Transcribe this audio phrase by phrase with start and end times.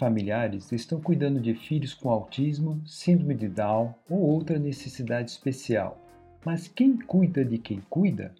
[0.00, 6.02] familiares estão cuidando de filhos com autismo, síndrome de Down ou outra necessidade especial.
[6.44, 8.34] Mas quem cuida de quem cuida?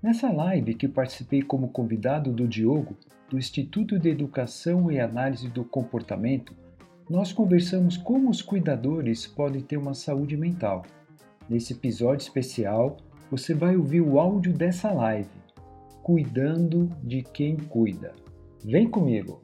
[0.00, 2.96] Nessa live que participei como convidado do Diogo,
[3.28, 6.54] do Instituto de Educação e Análise do Comportamento,
[7.10, 10.86] nós conversamos como os cuidadores podem ter uma saúde mental.
[11.50, 12.98] Nesse episódio especial,
[13.30, 15.28] você vai ouvir o áudio dessa live,
[16.02, 18.12] Cuidando de quem cuida.
[18.62, 19.43] Vem comigo!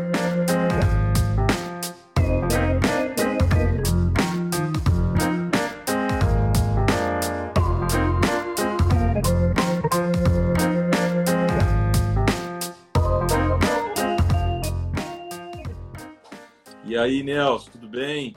[16.97, 18.35] Aí, Nelson, tudo bem?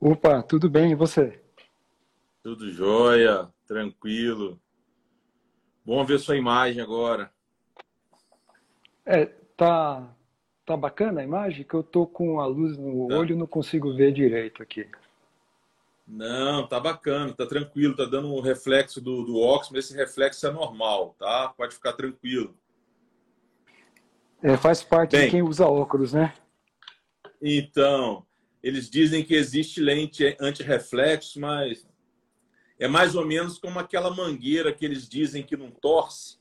[0.00, 1.42] Opa, tudo bem, e você?
[2.42, 4.60] Tudo jóia, tranquilo.
[5.84, 7.32] Bom ver sua imagem agora.
[9.04, 10.08] É, tá,
[10.64, 11.64] tá bacana a imagem?
[11.64, 13.16] Que eu tô com a luz no tá.
[13.16, 14.88] olho e não consigo ver direito aqui.
[16.06, 20.50] Não, tá bacana, tá tranquilo, tá dando um reflexo do, do óxido, esse reflexo é
[20.50, 21.52] normal, tá?
[21.56, 22.54] Pode ficar tranquilo.
[24.42, 26.32] É, faz parte Bem, de quem usa óculos, né?
[27.42, 28.24] Então,
[28.62, 31.86] eles dizem que existe lente anti-reflexo, mas
[32.78, 36.38] é mais ou menos como aquela mangueira que eles dizem que não torce.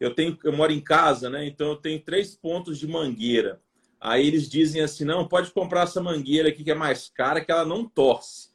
[0.00, 1.46] Eu tenho, eu moro em casa, né?
[1.46, 3.60] Então eu tenho três pontos de mangueira.
[4.00, 7.50] Aí eles dizem assim, não, pode comprar essa mangueira aqui que é mais cara, que
[7.50, 8.50] ela não torce.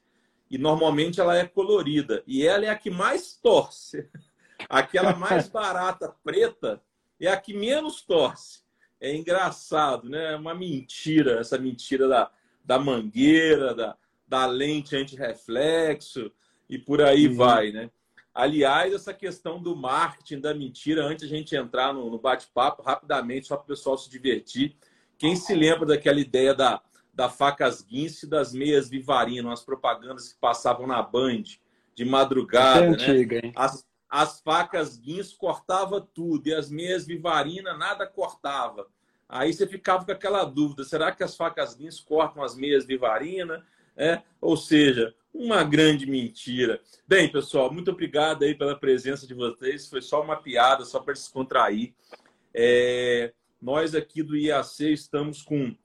[0.52, 2.22] E normalmente ela é colorida.
[2.28, 4.08] E ela é a que mais torce.
[4.70, 6.82] Aquela mais barata, preta,
[7.28, 8.62] é a que menos torce.
[9.00, 10.34] É engraçado, né?
[10.34, 12.32] É uma mentira, essa mentira da,
[12.64, 13.98] da mangueira, da,
[14.28, 16.32] da lente anti-reflexo
[16.70, 17.36] e por aí uhum.
[17.36, 17.90] vai, né?
[18.34, 23.48] Aliás, essa questão do marketing da mentira, antes a gente entrar no, no bate-papo, rapidamente,
[23.48, 24.76] só para o pessoal se divertir.
[25.18, 26.82] Quem se lembra daquela ideia da,
[27.14, 31.44] da facas guince e das meias vivarina, as propagandas que passavam na Band
[31.96, 33.42] de madrugada, é antiga, né?
[33.48, 33.54] Hein?
[33.56, 38.88] As, as facas guinso cortava tudo e as meias vivarina nada cortava.
[39.28, 43.64] Aí você ficava com aquela dúvida: será que as facas guinso cortam as meias vivarina?
[43.96, 46.82] É, ou seja, uma grande mentira.
[47.08, 49.88] Bem, pessoal, muito obrigado aí pela presença de vocês.
[49.88, 51.94] Foi só uma piada, só para descontrair.
[52.54, 55.76] É, nós aqui do IAC estamos com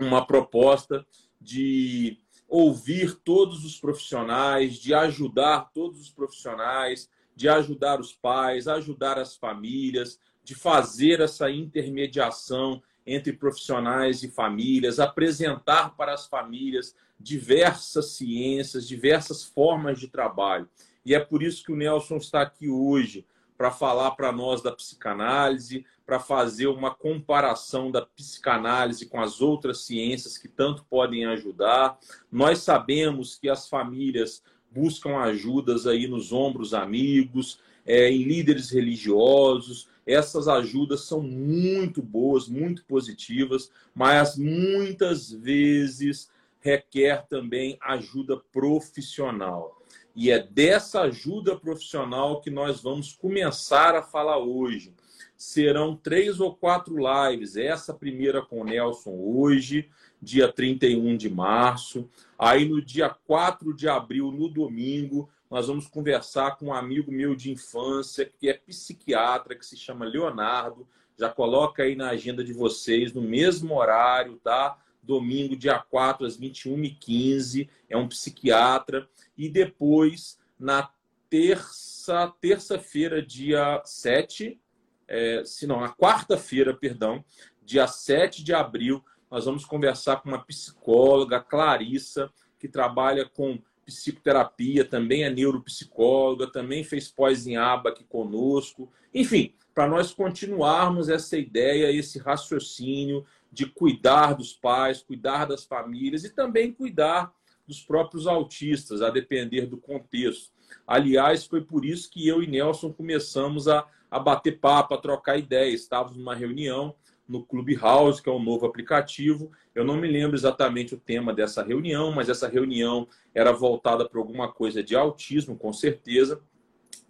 [0.00, 1.06] uma proposta
[1.40, 2.18] de
[2.48, 9.36] ouvir todos os profissionais, de ajudar todos os profissionais, de ajudar os pais, ajudar as
[9.36, 18.88] famílias, de fazer essa intermediação entre profissionais e famílias, apresentar para as famílias diversas ciências,
[18.88, 20.68] diversas formas de trabalho.
[21.06, 23.24] E é por isso que o Nelson está aqui hoje,
[23.56, 29.84] para falar para nós da psicanálise, para fazer uma comparação da psicanálise com as outras
[29.84, 31.96] ciências que tanto podem ajudar.
[32.32, 34.42] Nós sabemos que as famílias
[34.78, 39.88] buscam ajudas aí nos ombros amigos, é, em líderes religiosos.
[40.06, 46.30] Essas ajudas são muito boas, muito positivas, mas muitas vezes
[46.60, 49.82] requer também ajuda profissional.
[50.14, 54.94] E é dessa ajuda profissional que nós vamos começar a falar hoje.
[55.36, 57.56] Serão três ou quatro lives.
[57.56, 59.88] Essa primeira com o Nelson hoje,
[60.20, 62.08] dia 31 de março.
[62.38, 67.34] Aí no dia 4 de abril, no domingo, nós vamos conversar com um amigo meu
[67.34, 70.86] de infância, que é psiquiatra, que se chama Leonardo.
[71.16, 74.78] Já coloca aí na agenda de vocês, no mesmo horário, tá?
[75.02, 77.68] Domingo, dia 4, às 21h15.
[77.88, 79.08] É um psiquiatra.
[79.36, 80.90] E depois, na
[81.30, 84.60] terça, terça-feira, dia 7,
[85.06, 87.24] é, se não, na quarta-feira, perdão,
[87.62, 94.84] dia 7 de abril, nós vamos conversar com uma psicóloga, Clarissa, que trabalha com psicoterapia,
[94.84, 98.90] também é neuropsicóloga, também fez pós em aba aqui conosco.
[99.14, 106.24] Enfim, para nós continuarmos essa ideia, esse raciocínio de cuidar dos pais, cuidar das famílias
[106.24, 107.32] e também cuidar
[107.66, 110.50] dos próprios autistas, a depender do contexto.
[110.86, 115.38] Aliás, foi por isso que eu e Nelson começamos a, a bater papo, a trocar
[115.38, 115.82] ideias.
[115.82, 116.94] Estávamos numa reunião
[117.28, 119.52] no Clubhouse, que é um novo aplicativo.
[119.74, 124.18] Eu não me lembro exatamente o tema dessa reunião, mas essa reunião era voltada para
[124.18, 126.40] alguma coisa de autismo, com certeza.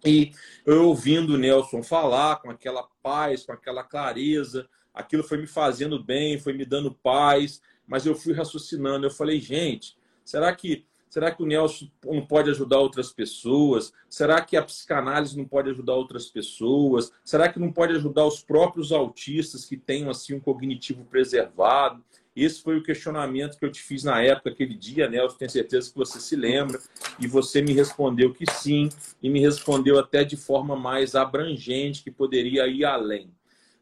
[0.05, 0.31] E
[0.65, 6.03] eu ouvindo o Nelson falar com aquela paz, com aquela clareza, aquilo foi me fazendo
[6.03, 9.05] bem, foi me dando paz, mas eu fui raciocinando.
[9.05, 13.91] Eu falei, gente, será que Será que o Nelson não pode ajudar outras pessoas?
[14.07, 17.11] Será que a psicanálise não pode ajudar outras pessoas?
[17.25, 22.03] Será que não pode ajudar os próprios autistas que tenham assim um cognitivo preservado?
[22.35, 25.37] Esse foi o questionamento que eu te fiz na época, aquele dia, Nelson.
[25.37, 26.79] Tenho certeza que você se lembra.
[27.19, 28.89] E você me respondeu que sim,
[29.21, 33.31] e me respondeu até de forma mais abrangente, que poderia ir além.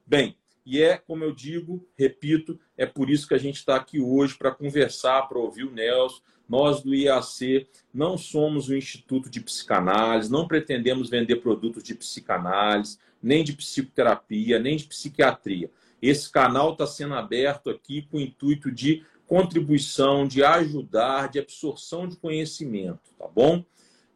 [0.05, 3.99] Bem, e é, como eu digo, repito, é por isso que a gente está aqui
[3.99, 9.41] hoje para conversar, para ouvir o Nelson nós do IAC não somos um instituto de
[9.41, 15.69] psicanálise, não pretendemos vender produtos de psicanálise, nem de psicoterapia, nem de psiquiatria.
[16.01, 22.07] Esse canal está sendo aberto aqui com o intuito de contribuição, de ajudar, de absorção
[22.07, 23.63] de conhecimento, tá bom?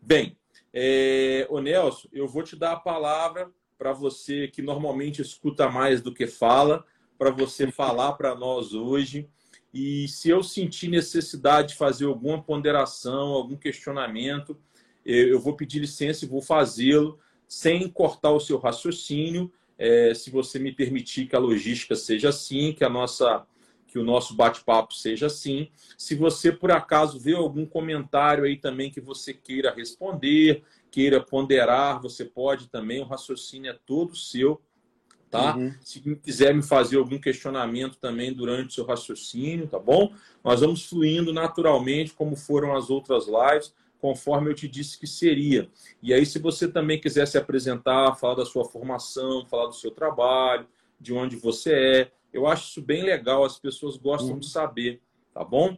[0.02, 0.38] Bem,
[0.74, 6.02] é, ô Nelson, eu vou te dar a palavra para você que normalmente escuta mais
[6.02, 6.86] do que fala,
[7.18, 9.28] para você falar para nós hoje
[9.74, 14.58] e se eu sentir necessidade de fazer alguma ponderação, algum questionamento,
[15.06, 19.52] eu vou pedir licença e vou fazê-lo sem cortar o seu raciocínio.
[19.78, 23.46] É, se você me permitir que a logística seja assim, que a nossa
[23.88, 25.70] que o nosso bate-papo seja assim.
[25.98, 32.02] Se você por acaso vê algum comentário aí também que você queira responder, queira ponderar,
[32.02, 34.62] você pode também, o raciocínio é todo seu
[35.32, 35.56] tá?
[35.56, 35.74] Uhum.
[35.82, 40.14] Se quiser me fazer algum questionamento também durante o seu raciocínio, tá bom?
[40.44, 45.70] Nós vamos fluindo naturalmente, como foram as outras lives, conforme eu te disse que seria.
[46.04, 49.92] E aí, se você também quiser se apresentar, falar da sua formação, falar do seu
[49.92, 50.68] trabalho,
[51.00, 54.40] de onde você é, eu acho isso bem legal, as pessoas gostam uhum.
[54.40, 55.02] de saber,
[55.34, 55.78] tá bom?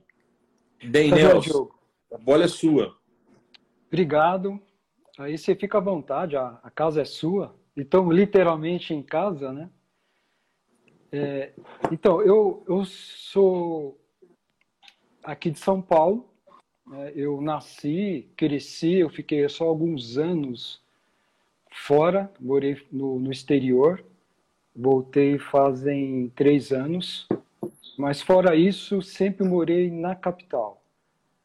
[0.83, 1.69] Bem, tá Nelson,
[2.11, 2.97] a bola é sua.
[3.87, 4.59] Obrigado.
[5.19, 9.69] Aí você fica à vontade, a, a casa é sua então literalmente em casa, né?
[11.11, 11.53] É,
[11.91, 13.99] então, eu, eu sou
[15.23, 16.27] aqui de São Paulo,
[16.87, 17.11] né?
[17.15, 20.81] eu nasci, cresci, eu fiquei só alguns anos
[21.71, 24.03] fora, morei no, no exterior,
[24.75, 27.27] voltei fazem três anos,
[27.97, 30.81] mas fora isso, sempre morei na capital.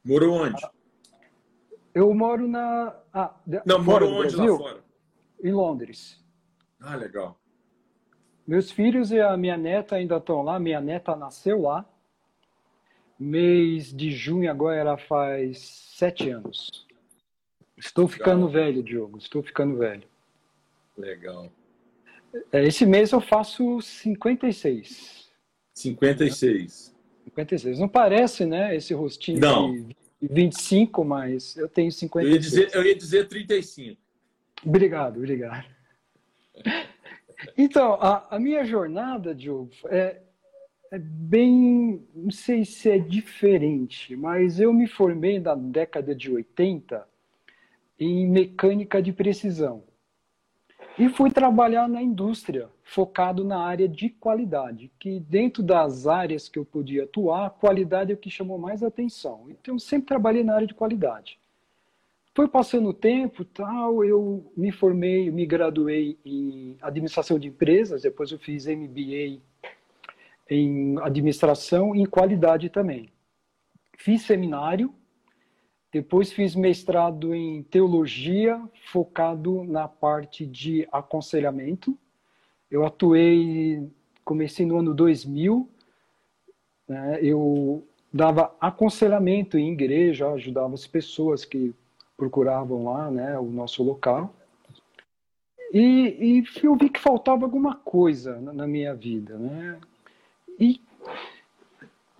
[0.02, 0.62] Morou onde?
[1.94, 2.96] Eu moro na.
[3.12, 3.34] Ah,
[3.66, 4.52] Não, moro onde Brasil?
[4.52, 4.87] lá fora?
[5.42, 6.22] Em Londres.
[6.80, 7.38] Ah, legal.
[8.46, 10.58] Meus filhos e a minha neta ainda estão lá.
[10.58, 11.84] Minha neta nasceu lá.
[13.18, 16.86] Mês de junho agora ela faz sete anos.
[17.76, 18.18] Estou legal.
[18.18, 19.18] ficando velho, Diogo.
[19.18, 20.08] Estou ficando velho.
[20.96, 21.52] Legal.
[22.52, 25.28] É, esse mês eu faço 56.
[25.74, 26.94] 56.
[27.24, 27.78] 56.
[27.78, 28.74] Não parece, né?
[28.74, 29.72] Esse rostinho Não.
[29.74, 32.26] de 25, mas eu tenho 56.
[32.26, 34.00] Eu ia dizer, eu ia dizer 35.
[34.64, 35.66] Obrigado, obrigado.
[37.56, 40.20] Então, a, a, minha jornada, Diogo, é,
[40.90, 42.04] é bem.
[42.14, 47.06] Não sei se é diferente, mas eu me formei na década de 80
[47.98, 49.84] em mecânica de precisão.
[50.98, 56.58] E fui trabalhar na indústria, focado na área de qualidade, que dentro das áreas que
[56.58, 59.46] eu podia atuar, qualidade é o que chamou mais atenção.
[59.48, 61.38] Então, sempre trabalhei na área de qualidade.
[62.38, 68.30] Foi passando o tempo, tal, eu me formei, me graduei em administração de empresas, depois
[68.30, 69.40] eu fiz MBA
[70.48, 73.08] em administração e em qualidade também.
[73.96, 74.94] Fiz seminário,
[75.92, 81.98] depois fiz mestrado em teologia, focado na parte de aconselhamento.
[82.70, 83.90] Eu atuei,
[84.24, 85.68] comecei no ano 2000,
[86.88, 91.74] né, eu dava aconselhamento em igreja, ajudava as pessoas que
[92.18, 94.34] procuravam lá né, o nosso local.
[95.72, 99.38] E, e eu vi que faltava alguma coisa na, na minha vida.
[99.38, 99.78] Né?
[100.58, 100.80] E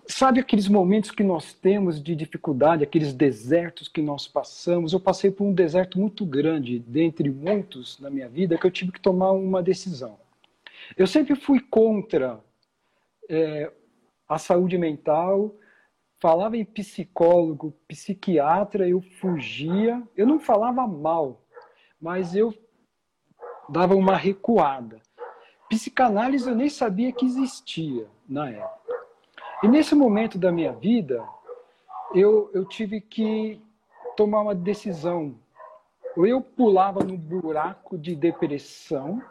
[0.07, 4.93] sabe aqueles momentos que nós temos de dificuldade, aqueles desertos que nós passamos?
[4.93, 8.93] Eu passei por um deserto muito grande, dentre muitos na minha vida, que eu tive
[8.93, 10.17] que tomar uma decisão.
[10.95, 12.39] Eu sempre fui contra
[13.27, 13.69] é,
[14.29, 15.53] a saúde mental,
[16.19, 20.01] falava em psicólogo, psiquiatra, eu fugia.
[20.15, 21.41] Eu não falava mal,
[21.99, 22.53] mas eu
[23.67, 25.01] dava uma recuada.
[25.69, 28.79] Psicanálise eu nem sabia que existia na época.
[29.63, 31.23] E nesse momento da minha vida,
[32.13, 33.61] eu, eu tive que
[34.15, 35.35] tomar uma decisão.
[36.17, 39.21] Ou eu pulava no buraco de depressão,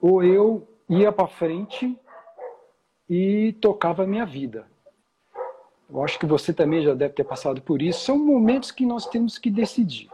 [0.00, 1.96] ou eu ia para frente
[3.08, 4.66] e tocava a minha vida.
[5.92, 8.00] Eu acho que você também já deve ter passado por isso.
[8.00, 10.08] São momentos que nós temos que decidir.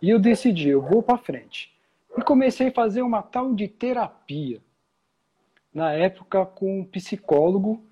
[0.00, 1.74] E eu decidi, eu vou para frente.
[2.16, 4.60] E comecei a fazer uma tal de terapia.
[5.72, 7.82] Na época, com um psicólogo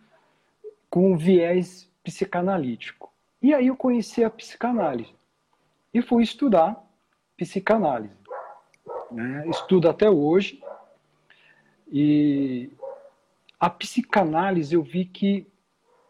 [0.89, 3.11] com um viés psicanalítico.
[3.41, 5.15] E aí eu conheci a psicanálise.
[5.93, 6.85] E fui estudar
[7.37, 8.15] psicanálise.
[9.11, 9.49] Né?
[9.49, 10.63] Estudo até hoje.
[11.91, 12.71] E
[13.59, 15.47] a psicanálise eu vi que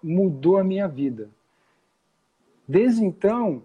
[0.02, 1.30] mudou a minha vida.
[2.66, 3.62] Desde então,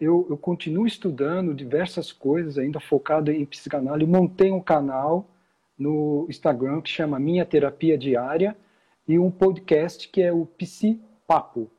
[0.00, 4.10] eu, eu continuo estudando diversas coisas, ainda focado em psicanálise.
[4.10, 5.28] Montei um canal
[5.78, 8.56] no Instagram que chama Minha Terapia Diária
[9.06, 11.70] e um podcast que é o Psi Papo.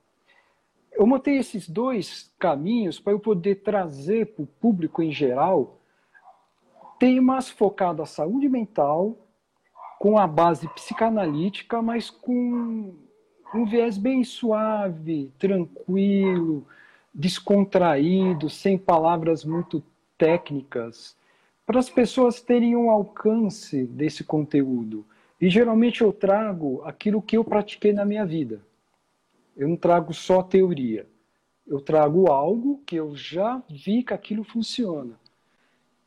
[0.91, 5.79] Eu montei esses dois caminhos para eu poder trazer para o público em geral
[6.99, 9.17] temas focados à saúde mental,
[9.97, 12.93] com a base psicanalítica, mas com
[13.53, 16.65] um viés bem suave, tranquilo,
[17.13, 19.83] descontraído, sem palavras muito
[20.17, 21.17] técnicas,
[21.65, 25.05] para as pessoas terem um alcance desse conteúdo.
[25.39, 28.61] E geralmente eu trago aquilo que eu pratiquei na minha vida.
[29.55, 31.07] Eu não trago só teoria.
[31.65, 35.19] Eu trago algo que eu já vi que aquilo funciona.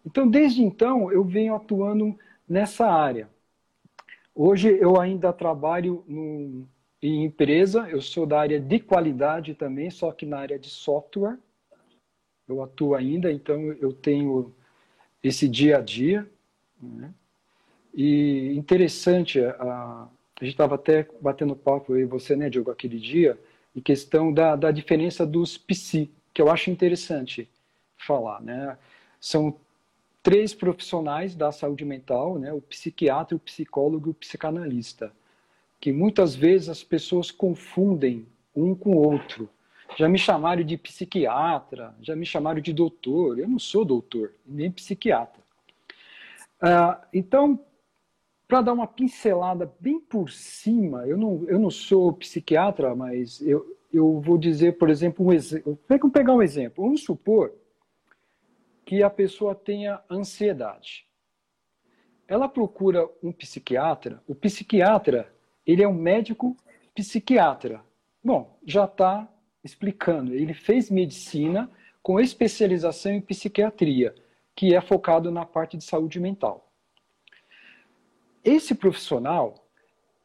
[0.05, 2.19] Então, desde então, eu venho atuando
[2.49, 3.29] nessa área.
[4.35, 6.67] Hoje eu ainda trabalho no,
[7.03, 11.37] em empresa, eu sou da área de qualidade também, só que na área de software.
[12.47, 14.55] Eu atuo ainda, então eu tenho
[15.23, 16.31] esse dia a dia.
[16.81, 17.13] Né?
[17.93, 20.09] E interessante, a,
[20.41, 23.37] a gente estava até batendo papo aí, você, né, Diogo, aquele dia,
[23.75, 27.49] em questão da, da diferença dos psi, que eu acho interessante
[27.97, 28.77] falar, né?
[29.21, 29.57] São
[30.23, 32.53] três profissionais da saúde mental, né?
[32.53, 35.13] O psiquiatra, o psicólogo e o psicanalista
[35.83, 38.25] que muitas vezes as pessoas confundem
[38.55, 39.51] um com o outro.
[39.97, 43.37] Já me chamaram de psiquiatra, já me chamaram de doutor.
[43.41, 45.43] Eu não sou doutor, nem psiquiatra.
[46.61, 47.59] Ah, então,
[48.47, 53.77] para dar uma pincelada bem por cima, eu não, eu não sou psiquiatra, mas eu,
[53.93, 55.77] eu vou dizer, por exemplo, um exemplo.
[55.89, 56.85] Vamos pegar um exemplo.
[56.85, 57.53] Vamos supor
[58.85, 61.09] que a pessoa tenha ansiedade.
[62.29, 65.29] Ela procura um psiquiatra, o psiquiatra
[65.67, 66.57] ele é um médico
[66.95, 67.81] psiquiatra.
[68.23, 69.29] Bom, já está
[69.63, 70.35] explicando.
[70.35, 71.71] Ele fez medicina
[72.03, 74.15] com especialização em psiquiatria,
[74.55, 76.69] que é focado na parte de saúde mental.
[78.45, 79.55] Esse profissional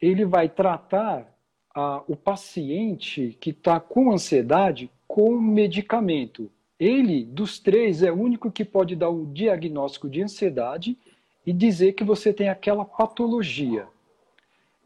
[0.01, 1.31] ele vai tratar
[1.73, 6.51] ah, o paciente que está com ansiedade com medicamento.
[6.79, 10.97] Ele, dos três, é o único que pode dar um diagnóstico de ansiedade
[11.45, 13.87] e dizer que você tem aquela patologia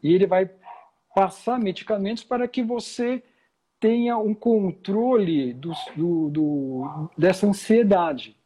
[0.02, 0.50] e ele vai
[1.14, 3.22] passar medicamentos para que você
[3.78, 8.36] tenha um controle do, do, do, dessa ansiedade.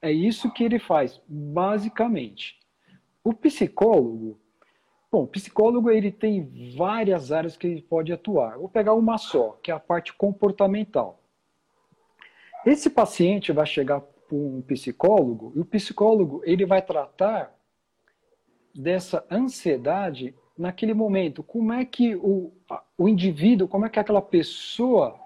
[0.00, 2.58] É isso que ele faz, basicamente.
[3.22, 4.40] O psicólogo,
[5.10, 8.58] bom, o psicólogo ele tem várias áreas que ele pode atuar.
[8.58, 11.22] Vou pegar uma só, que é a parte comportamental.
[12.64, 17.54] Esse paciente vai chegar para um psicólogo e o psicólogo ele vai tratar
[18.74, 22.52] dessa ansiedade naquele momento, como é que o,
[22.96, 25.18] o indivíduo, como é que aquela pessoa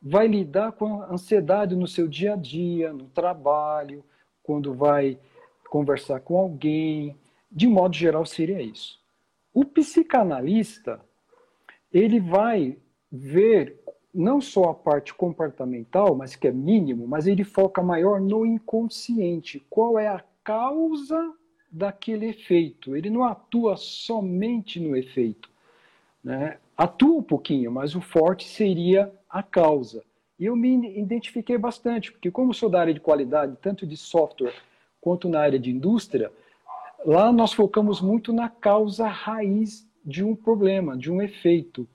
[0.00, 4.04] vai lidar com a ansiedade no seu dia a dia, no trabalho,
[4.42, 5.18] quando vai
[5.68, 7.16] conversar com alguém.
[7.50, 8.98] De modo geral, seria isso.
[9.52, 11.00] O psicanalista,
[11.92, 12.78] ele vai
[13.10, 13.80] ver
[14.14, 19.64] não só a parte comportamental, mas que é mínimo, mas ele foca maior no inconsciente.
[19.68, 21.34] Qual é a causa
[21.70, 22.96] daquele efeito.
[22.96, 25.48] Ele não atua somente no efeito.
[26.22, 26.58] Né?
[26.76, 30.02] Atua um pouquinho, mas o forte seria a causa.
[30.38, 34.54] E eu me identifiquei bastante, porque como sou da área de qualidade, tanto de software
[35.00, 36.32] quanto na área de indústria,
[37.04, 41.88] lá nós focamos muito na causa raiz de um problema, de um efeito.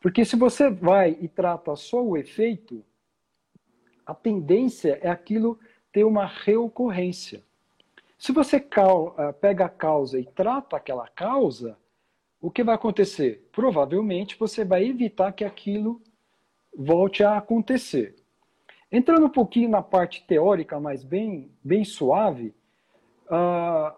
[0.00, 2.84] Porque se você vai e trata só o efeito,
[4.06, 5.58] a tendência é aquilo
[5.90, 7.42] ter uma reocorrência.
[8.18, 11.76] Se você eh, pega a causa e trata aquela causa,
[12.40, 13.48] o que vai acontecer?
[13.52, 16.00] Provavelmente você vai evitar que aquilo
[16.76, 18.16] volte a acontecer.
[18.90, 22.54] Entrando um pouquinho na parte teórica, mas bem, bem suave,
[23.26, 23.96] uh,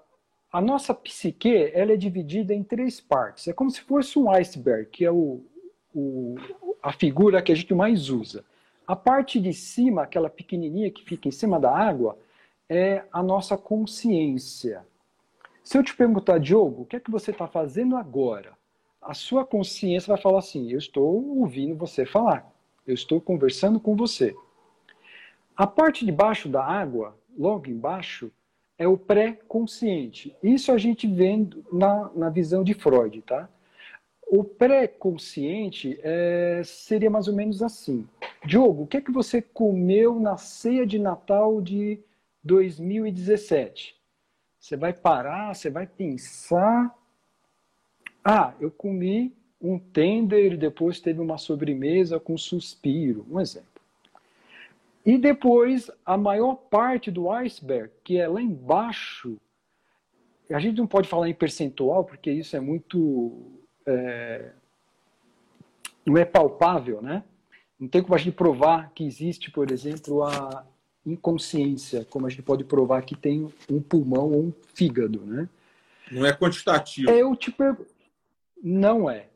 [0.53, 3.49] a nossa psique ela é dividida em três partes.
[3.49, 5.45] É como se fosse um iceberg, que é o,
[5.95, 6.37] o,
[6.83, 8.45] a figura que a gente mais usa.
[8.87, 12.17] A parte de cima, aquela pequenininha que fica em cima da água,
[12.69, 14.85] é a nossa consciência.
[15.63, 18.53] Se eu te perguntar, Diogo, o que é que você está fazendo agora?
[19.01, 22.53] A sua consciência vai falar assim: eu estou ouvindo você falar,
[22.87, 24.35] eu estou conversando com você.
[25.57, 28.31] A parte de baixo da água, logo embaixo,
[28.79, 30.37] é o pré-consciente.
[30.43, 33.49] Isso a gente vê na, na visão de Freud, tá?
[34.29, 38.07] O pré-consciente é, seria mais ou menos assim.
[38.45, 42.01] Diogo, o que é que você comeu na ceia de Natal de
[42.47, 43.97] 2017?
[44.59, 46.95] Você vai parar, você vai pensar.
[48.25, 53.27] Ah, eu comi um tender e depois teve uma sobremesa com suspiro.
[53.31, 53.69] Um exemplo.
[55.05, 59.39] E depois, a maior parte do iceberg, que é lá embaixo,
[60.51, 63.61] a gente não pode falar em percentual, porque isso é muito.
[63.87, 64.51] É,
[66.05, 67.23] não é palpável, né?
[67.79, 70.65] Não tem como a gente provar que existe, por exemplo, a
[71.07, 75.49] inconsciência, como a gente pode provar que tem um pulmão ou um fígado, né?
[76.11, 77.11] Não é quantitativo.
[77.11, 77.77] Eu te per...
[78.63, 79.29] Não é.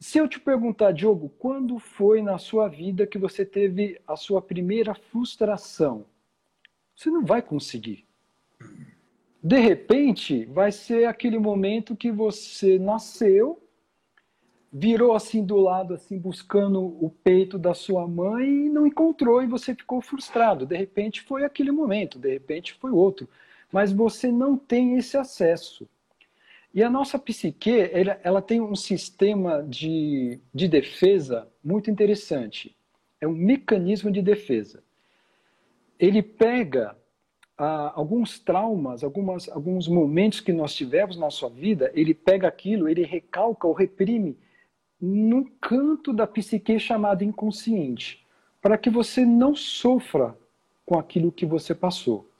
[0.00, 4.42] Se eu te perguntar, Diogo, quando foi na sua vida que você teve a sua
[4.42, 6.04] primeira frustração?
[6.94, 8.04] Você não vai conseguir.
[9.40, 13.61] De repente, vai ser aquele momento que você nasceu,
[14.72, 19.46] virou assim do lado, assim, buscando o peito da sua mãe e não encontrou e
[19.46, 20.64] você ficou frustrado.
[20.64, 23.28] De repente foi aquele momento, de repente foi outro.
[23.70, 25.86] Mas você não tem esse acesso.
[26.72, 32.74] E a nossa psique, ela, ela tem um sistema de, de defesa muito interessante.
[33.20, 34.82] É um mecanismo de defesa.
[35.98, 36.96] Ele pega
[37.58, 42.88] ah, alguns traumas, algumas, alguns momentos que nós tivemos na sua vida, ele pega aquilo,
[42.88, 44.36] ele recalca ou reprime
[45.02, 48.24] num canto da psique chamado inconsciente,
[48.62, 50.38] para que você não sofra
[50.86, 52.30] com aquilo que você passou.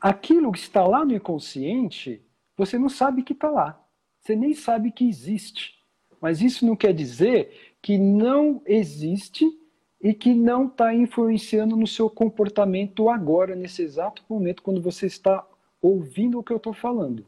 [0.00, 2.22] Aquilo que está lá no inconsciente
[2.60, 3.82] você não sabe que está lá.
[4.20, 5.78] Você nem sabe que existe.
[6.20, 9.50] Mas isso não quer dizer que não existe
[9.98, 15.46] e que não está influenciando no seu comportamento agora, nesse exato momento, quando você está
[15.80, 17.24] ouvindo o que eu estou falando.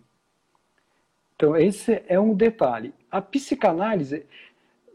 [1.34, 2.92] Então, esse é um detalhe.
[3.12, 4.24] A psicanálise,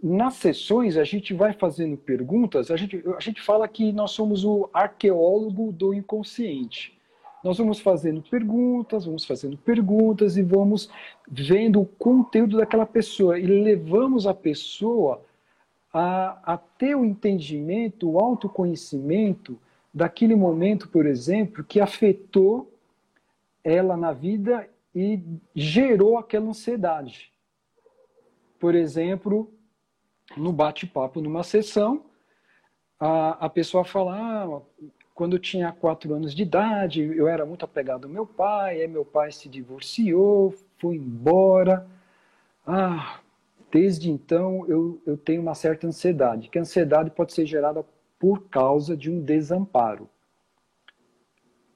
[0.02, 4.44] nas sessões, a gente vai fazendo perguntas, a gente, a gente fala que nós somos
[4.44, 6.98] o arqueólogo do inconsciente.
[7.44, 10.90] Nós vamos fazendo perguntas, vamos fazendo perguntas e vamos
[11.30, 15.22] vendo o conteúdo daquela pessoa e levamos a pessoa
[15.94, 19.60] a, a ter o entendimento, o autoconhecimento
[19.94, 22.72] daquele momento, por exemplo, que afetou
[23.64, 25.22] ela na vida e
[25.54, 27.32] gerou aquela ansiedade.
[28.60, 29.52] Por exemplo,
[30.36, 32.06] no bate-papo, numa sessão,
[33.00, 34.62] a, a pessoa fala: ah,
[35.14, 38.88] quando eu tinha quatro anos de idade, eu era muito apegado ao meu pai, aí
[38.88, 41.88] meu pai se divorciou, foi embora.
[42.66, 43.20] Ah,
[43.72, 47.86] desde então eu, eu tenho uma certa ansiedade, que a ansiedade pode ser gerada
[48.20, 50.10] por causa de um desamparo.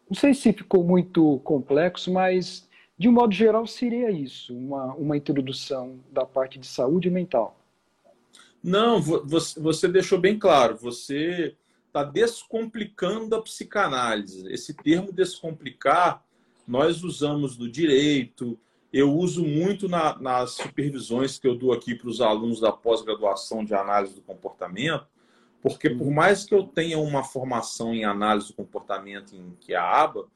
[0.09, 2.67] Não sei se ficou muito complexo, mas
[3.01, 7.59] de um modo geral seria isso, uma, uma introdução da parte de saúde mental.
[8.63, 10.77] Não, você deixou bem claro.
[10.77, 11.55] Você
[11.87, 14.47] está descomplicando a psicanálise.
[14.53, 16.23] Esse termo descomplicar,
[16.67, 18.55] nós usamos no direito,
[18.93, 23.65] eu uso muito na, nas supervisões que eu dou aqui para os alunos da pós-graduação
[23.65, 25.07] de análise do comportamento,
[25.59, 29.77] porque por mais que eu tenha uma formação em análise do comportamento em que é
[29.77, 30.27] a aba,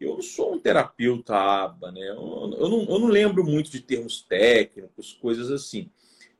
[0.00, 2.08] eu não sou um terapeuta aba, né?
[2.08, 5.90] Eu, eu, não, eu não lembro muito de termos técnicos, coisas assim.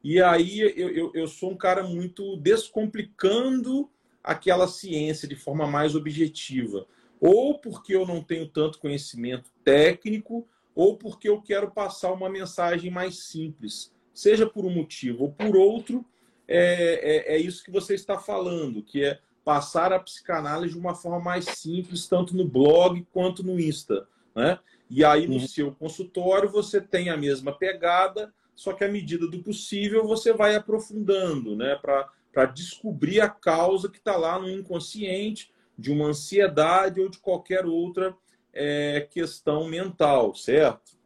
[0.03, 3.91] E aí eu, eu, eu sou um cara muito descomplicando
[4.23, 6.87] aquela ciência de forma mais objetiva.
[7.21, 12.91] Ou porque eu não tenho tanto conhecimento técnico, ou porque eu quero passar uma mensagem
[12.91, 13.93] mais simples.
[14.13, 16.05] Seja por um motivo ou por outro,
[16.47, 20.93] é, é, é isso que você está falando, que é passar a psicanálise de uma
[20.93, 24.09] forma mais simples, tanto no blog quanto no Insta.
[24.35, 24.59] Né?
[24.91, 25.47] E aí, no uhum.
[25.47, 30.57] seu consultório, você tem a mesma pegada, só que à medida do possível você vai
[30.57, 31.77] aprofundando, né?
[31.77, 37.19] Para para descobrir a causa que está lá no inconsciente de uma ansiedade ou de
[37.19, 38.15] qualquer outra
[38.53, 40.99] é, questão mental, certo?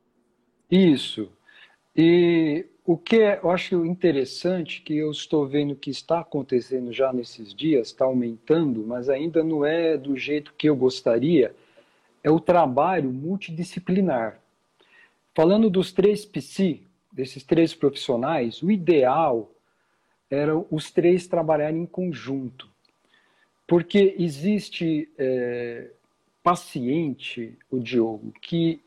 [0.68, 1.30] Isso.
[1.94, 7.54] E o que eu acho interessante, que eu estou vendo que está acontecendo já nesses
[7.54, 11.54] dias, está aumentando, mas ainda não é do jeito que eu gostaria,
[12.22, 14.40] é o trabalho multidisciplinar.
[15.34, 19.50] Falando dos três psi, desses três profissionais, o ideal
[20.30, 22.68] era os três trabalharem em conjunto.
[23.66, 25.90] Porque existe é,
[26.42, 28.80] paciente, o Diogo, que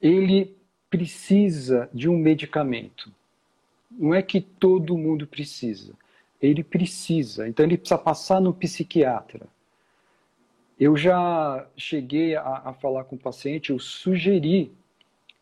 [0.00, 0.56] ele
[0.90, 3.12] precisa de um medicamento.
[3.98, 5.94] Não é que todo mundo precisa.
[6.40, 7.48] Ele precisa.
[7.48, 9.46] Então ele precisa passar no psiquiatra.
[10.78, 14.72] Eu já cheguei a, a falar com o paciente, eu sugeri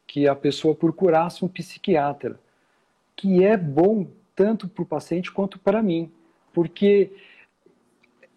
[0.06, 2.38] que a pessoa procurasse um psiquiatra,
[3.16, 6.12] que é bom tanto para o paciente quanto para mim,
[6.52, 7.12] porque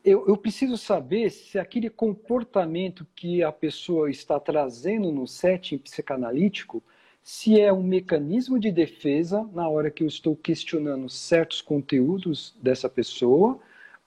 [0.03, 6.81] eu, eu, preciso saber se aquele comportamento que a pessoa está trazendo no setting psicanalítico,
[7.25, 12.87] se é um mecanismo de defesa na hora que eu estou questionando certos conteúdos dessa
[12.87, 13.57] pessoa,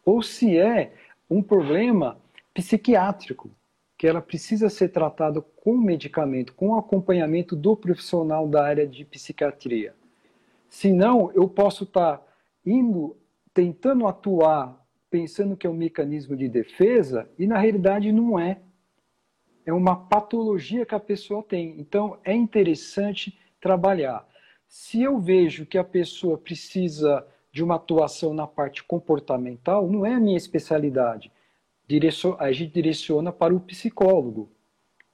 [0.04, 0.92] ou se é
[1.28, 2.16] um problema
[2.54, 3.50] psiquiátrico,
[3.98, 9.96] que ela precisa ser tratada com medicamento, com acompanhamento do profissional da área de psiquiatria.
[10.68, 12.24] Senão, eu posso estar
[12.64, 13.16] indo,
[13.52, 18.60] tentando atuar, pensando que é um mecanismo de defesa, e na realidade não é.
[19.68, 21.78] É uma patologia que a pessoa tem.
[21.78, 24.26] Então, é interessante trabalhar.
[24.66, 30.14] Se eu vejo que a pessoa precisa de uma atuação na parte comportamental, não é
[30.14, 31.30] a minha especialidade
[32.38, 34.50] a gente direciona para o psicólogo.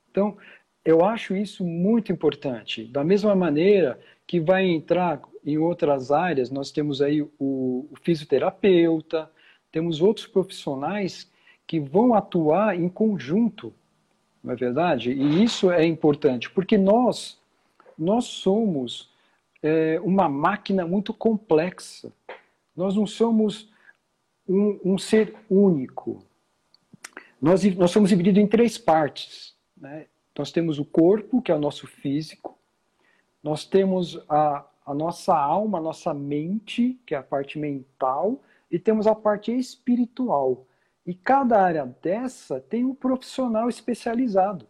[0.09, 0.37] Então,
[0.85, 2.85] eu acho isso muito importante.
[2.85, 9.29] Da mesma maneira que vai entrar em outras áreas, nós temos aí o, o fisioterapeuta,
[9.73, 11.29] temos outros profissionais
[11.67, 13.75] que vão atuar em conjunto,
[14.44, 15.11] não é verdade?
[15.11, 17.40] E isso é importante, porque nós,
[17.98, 19.11] nós somos
[19.62, 22.12] é, uma máquina muito complexa.
[22.76, 23.72] Nós não somos
[24.46, 26.22] um, um ser único.
[27.40, 29.54] Nós, nós somos divididos em três partes.
[29.74, 30.07] Né?
[30.37, 32.59] Nós temos o corpo, que é o nosso físico,
[33.42, 38.78] nós temos a, a nossa alma, a nossa mente, que é a parte mental, e
[38.78, 40.66] temos a parte espiritual.
[41.07, 44.67] E cada área dessa tem um profissional especializado.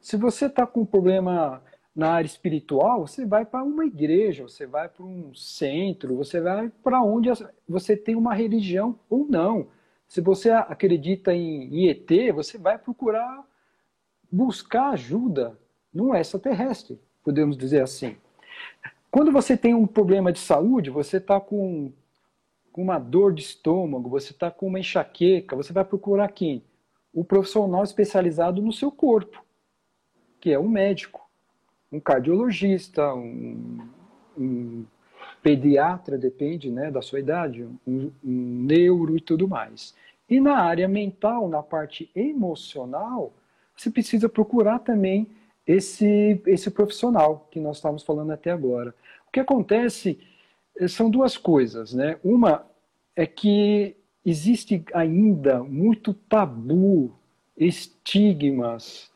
[0.00, 1.62] Se você está com um problema
[1.94, 6.70] na área espiritual, você vai para uma igreja, você vai para um centro, você vai
[6.82, 7.28] para onde
[7.68, 9.68] você tem uma religião ou não.
[10.06, 13.44] Se você acredita em, ET, você vai procurar
[14.30, 15.58] buscar ajuda
[15.92, 18.16] num extraterrestre, podemos dizer assim.
[19.10, 21.92] Quando você tem um problema de saúde, você está com,
[22.72, 26.62] com uma dor de estômago, você está com uma enxaqueca, você vai procurar quem?
[27.12, 29.44] O profissional especializado no seu corpo,
[30.40, 31.28] que é um médico,
[31.90, 33.80] um cardiologista, um,
[34.38, 34.84] um
[35.42, 39.94] pediatra, depende né, da sua idade, um, um neuro e tudo mais.
[40.28, 43.32] E na área mental, na parte emocional,
[43.76, 45.26] você precisa procurar também
[45.66, 48.94] esse, esse profissional que nós estávamos falando até agora.
[49.26, 50.20] O que acontece
[50.88, 52.18] são duas coisas, né?
[52.22, 52.66] Uma
[53.14, 57.14] é que existe ainda muito tabu,
[57.56, 59.10] estigmas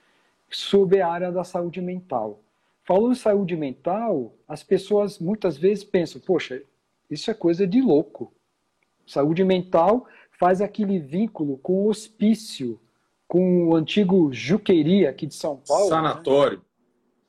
[0.51, 2.41] sobre a área da saúde mental.
[2.85, 6.63] Falando em saúde mental, as pessoas muitas vezes pensam, poxa,
[7.11, 8.33] isso é coisa de louco.
[9.07, 10.07] Saúde mental
[10.39, 12.79] faz aquele vínculo com o hospício,
[13.27, 15.85] com o antigo Juqueria aqui de São Paulo.
[15.85, 15.91] Né?
[15.91, 16.59] Sanatório.
[16.59, 16.65] Né?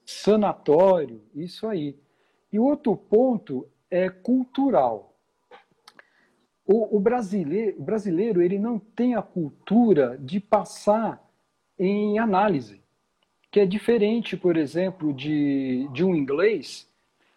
[0.05, 1.97] Sanatório, isso aí.
[2.51, 5.13] E outro ponto é cultural.
[6.65, 11.23] O, o, brasileiro, brasileiro ele não tem a cultura de passar
[11.79, 12.83] em análise
[13.51, 16.89] que é diferente, por exemplo, de, de um inglês,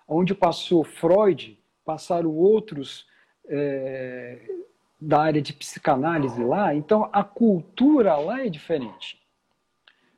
[0.08, 3.06] onde passou Freud, passaram outros
[3.46, 4.40] é,
[5.00, 9.22] da área de psicanálise lá, então a cultura lá é diferente.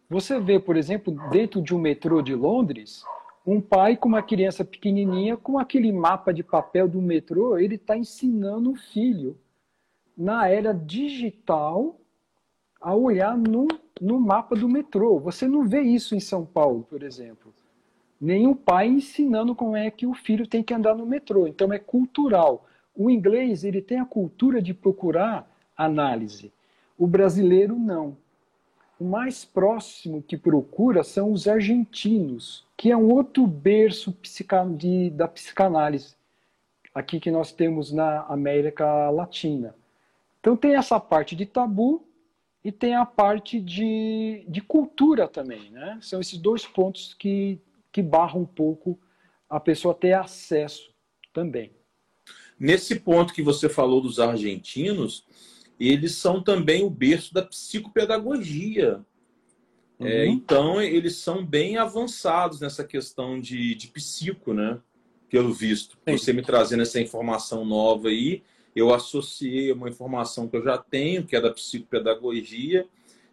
[0.08, 3.04] Você vê, por exemplo, dentro de um metrô de Londres,
[3.46, 7.96] um pai com uma criança pequenininha, com aquele mapa de papel do metrô, ele está
[7.96, 9.38] ensinando o filho
[10.16, 11.98] na era digital
[12.80, 13.66] a olhar no,
[14.00, 15.18] no mapa do metrô.
[15.18, 17.52] Você não vê isso em São Paulo, por exemplo.
[18.20, 21.46] Nenhum pai ensinando como é que o filho tem que andar no metrô.
[21.46, 22.66] Então é cultural.
[22.94, 26.52] O inglês ele tem a cultura de procurar análise.
[26.98, 28.16] O brasileiro não.
[29.00, 34.14] O mais próximo que procura são os argentinos, que é um outro berço
[34.76, 36.14] de, da psicanálise,
[36.94, 39.74] aqui que nós temos na América Latina.
[40.38, 42.06] Então tem essa parte de tabu
[42.62, 45.70] e tem a parte de, de cultura também.
[45.70, 45.98] Né?
[46.02, 47.58] São esses dois pontos que,
[47.90, 48.98] que barram um pouco
[49.48, 50.90] a pessoa ter acesso
[51.32, 51.72] também.
[52.58, 55.24] Nesse ponto que você falou dos argentinos,
[55.88, 59.04] eles são também o berço da psicopedagogia.
[59.98, 60.08] É, uhum.
[60.08, 64.78] É, então, eles são bem avançados nessa questão de, de psico, né?
[65.28, 65.96] Pelo visto.
[66.06, 66.18] Sim.
[66.18, 68.42] Você me trazendo essa informação nova aí,
[68.74, 72.86] eu associei uma informação que eu já tenho, que é da psicopedagogia,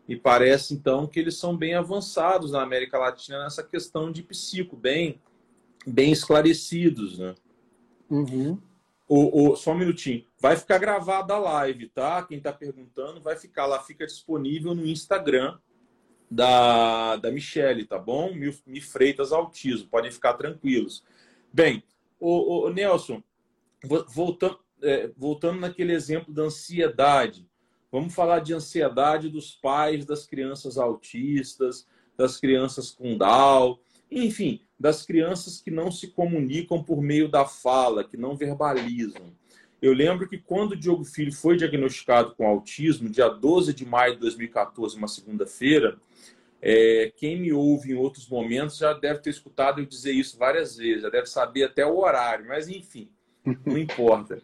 [0.07, 4.75] e parece então que eles são bem avançados na América Latina nessa questão de psico,
[4.75, 5.19] bem,
[5.85, 7.35] bem esclarecidos, né?
[8.09, 8.57] Uhum.
[9.07, 10.25] O, o, só um minutinho.
[10.39, 12.21] Vai ficar gravada a live, tá?
[12.23, 15.57] Quem está perguntando vai ficar lá, fica disponível no Instagram
[16.29, 18.33] da, da Michelle, tá bom?
[18.33, 21.03] Mi, Mi Freitas Autismo, podem ficar tranquilos.
[21.53, 21.81] Bem,
[22.19, 23.23] o, o Nelson,
[24.09, 27.47] voltando, é, voltando naquele exemplo da ansiedade,
[27.91, 35.05] vamos falar de ansiedade dos pais das crianças autistas, das crianças com Down, enfim, das
[35.05, 39.33] crianças que não se comunicam por meio da fala, que não verbalizam.
[39.81, 44.13] Eu lembro que quando o Diogo Filho foi diagnosticado com autismo, dia 12 de maio
[44.13, 45.97] de 2014, uma segunda-feira,
[46.61, 50.77] é, quem me ouve em outros momentos já deve ter escutado eu dizer isso várias
[50.77, 53.09] vezes, já deve saber até o horário, mas enfim,
[53.65, 54.41] não importa.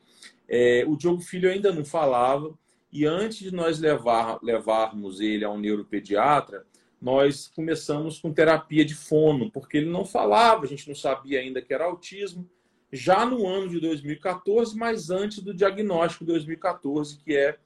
[0.48, 2.54] É, o Diogo Filho ainda não falava,
[2.92, 6.64] e antes de nós levar, levarmos ele a um neuropediatra,
[7.04, 11.62] nós começamos com terapia de fono, porque ele não falava, a gente não sabia ainda
[11.62, 12.50] que era autismo,
[12.94, 17.60] já no ano de 2014, mas antes do diagnóstico de 2014, que é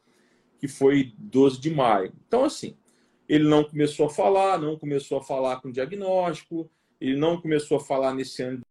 [0.60, 2.12] que foi 12 de maio.
[2.28, 2.76] Então assim,
[3.30, 6.68] ele não começou a falar, não começou a falar com diagnóstico,
[7.00, 8.62] ele não começou a falar nesse ano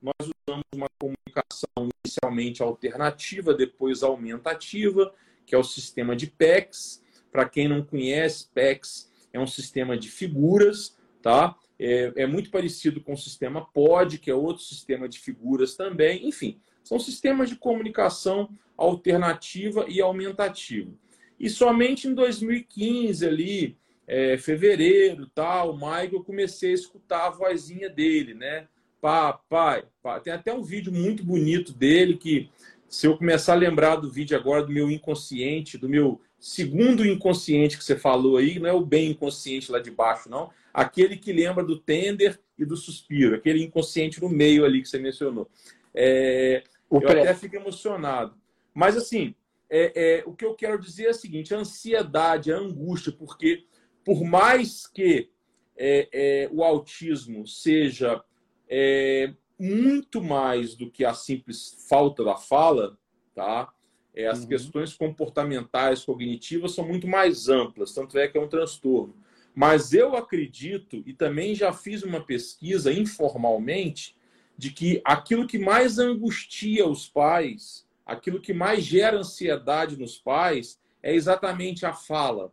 [0.00, 5.14] nós usamos uma comunicação inicialmente alternativa, depois aumentativa,
[5.46, 7.02] que é o sistema de PECs.
[7.30, 11.56] Para quem não conhece, PECs é um sistema de figuras, tá?
[11.78, 16.28] É, é, muito parecido com o sistema POD, que é outro sistema de figuras também.
[16.28, 20.92] Enfim, são sistemas de comunicação alternativa e aumentativa.
[21.38, 23.76] E somente em 2015, ali,
[24.06, 28.68] é, fevereiro, tal, maio, eu comecei a escutar a vozinha dele, né?
[29.00, 30.20] Papai, pai.
[30.20, 32.48] Tem até um vídeo muito bonito dele que
[32.92, 37.78] se eu começar a lembrar do vídeo agora do meu inconsciente, do meu segundo inconsciente
[37.78, 40.50] que você falou aí, não é o bem inconsciente lá de baixo, não.
[40.74, 44.98] Aquele que lembra do tender e do suspiro, aquele inconsciente no meio ali que você
[44.98, 45.48] mencionou.
[45.94, 48.36] É, eu até fico emocionado.
[48.74, 49.34] Mas, assim,
[49.70, 53.64] é, é, o que eu quero dizer é o seguinte: a ansiedade, a angústia, porque
[54.04, 55.30] por mais que
[55.78, 58.22] é, é, o autismo seja
[58.68, 62.96] é, muito mais do que a simples falta da fala,
[63.34, 63.72] tá?
[64.14, 64.48] É, as uhum.
[64.48, 69.14] questões comportamentais, cognitivas são muito mais amplas, tanto é que é um transtorno.
[69.54, 74.16] Mas eu acredito, e também já fiz uma pesquisa informalmente,
[74.56, 80.80] de que aquilo que mais angustia os pais, aquilo que mais gera ansiedade nos pais,
[81.02, 82.52] é exatamente a fala.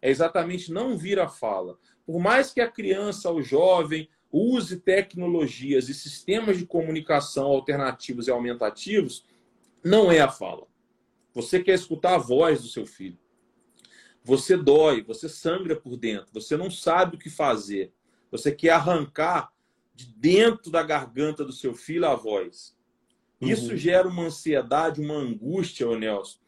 [0.00, 1.78] É exatamente não vir a fala.
[2.06, 8.30] Por mais que a criança, o jovem, use tecnologias e sistemas de comunicação alternativos e
[8.30, 9.24] aumentativos,
[9.82, 10.66] não é a fala.
[11.32, 13.18] Você quer escutar a voz do seu filho.
[14.24, 17.92] Você dói, você sangra por dentro, você não sabe o que fazer.
[18.30, 19.52] Você quer arrancar
[19.94, 22.74] de dentro da garganta do seu filho a voz.
[23.40, 23.76] Isso uhum.
[23.76, 26.38] gera uma ansiedade, uma angústia, ô Nelson,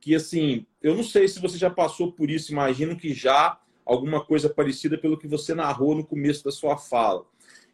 [0.00, 4.22] que assim, eu não sei se você já passou por isso, imagino que já alguma
[4.22, 7.24] coisa parecida pelo que você narrou no começo da sua fala.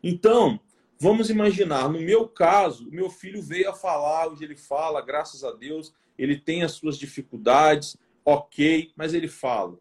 [0.03, 0.61] Então,
[0.99, 5.43] vamos imaginar, no meu caso, o meu filho veio a falar, hoje ele fala, graças
[5.43, 9.77] a Deus, ele tem as suas dificuldades, ok, mas ele fala.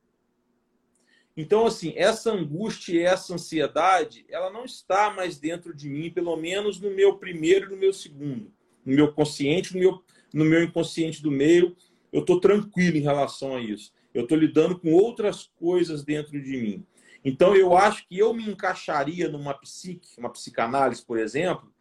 [1.37, 6.35] Então, assim, essa angústia e essa ansiedade, ela não está mais dentro de mim, pelo
[6.35, 8.51] menos no meu primeiro e no meu segundo.
[8.83, 11.75] No meu consciente, no meu, no meu inconsciente do meio,
[12.11, 13.91] eu estou tranquilo em relação a isso.
[14.13, 16.85] Eu estou lidando com outras coisas dentro de mim.
[17.25, 21.73] Então, eu acho que eu me encaixaria numa psique, uma psicanálise, por exemplo,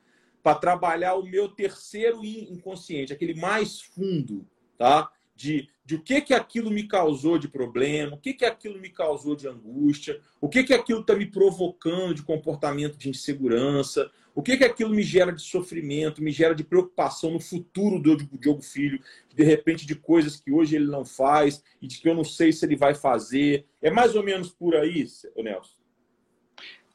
[0.43, 4.47] para trabalhar o meu terceiro inconsciente, aquele mais fundo,
[4.79, 5.11] tá?
[5.35, 8.91] De, de o que que aquilo me causou de problema, o que que aquilo me
[8.91, 14.43] causou de angústia, o que que aquilo está me provocando de comportamento de insegurança, o
[14.43, 18.63] que que aquilo me gera de sofrimento, me gera de preocupação no futuro do Diogo
[18.63, 19.03] Filho,
[19.35, 22.53] de repente de coisas que hoje ele não faz e de que eu não sei
[22.53, 23.67] se ele vai fazer.
[23.81, 25.77] É mais ou menos por aí, Nelson?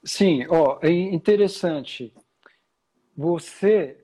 [0.04, 2.14] Sim, ó, é interessante.
[3.16, 3.98] Você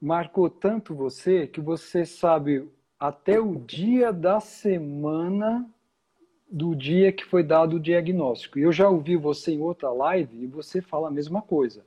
[0.00, 2.68] marcou tanto você que você sabe
[3.02, 5.68] até o dia da semana
[6.48, 8.60] do dia que foi dado o diagnóstico.
[8.60, 11.84] Eu já ouvi você em outra live e você fala a mesma coisa.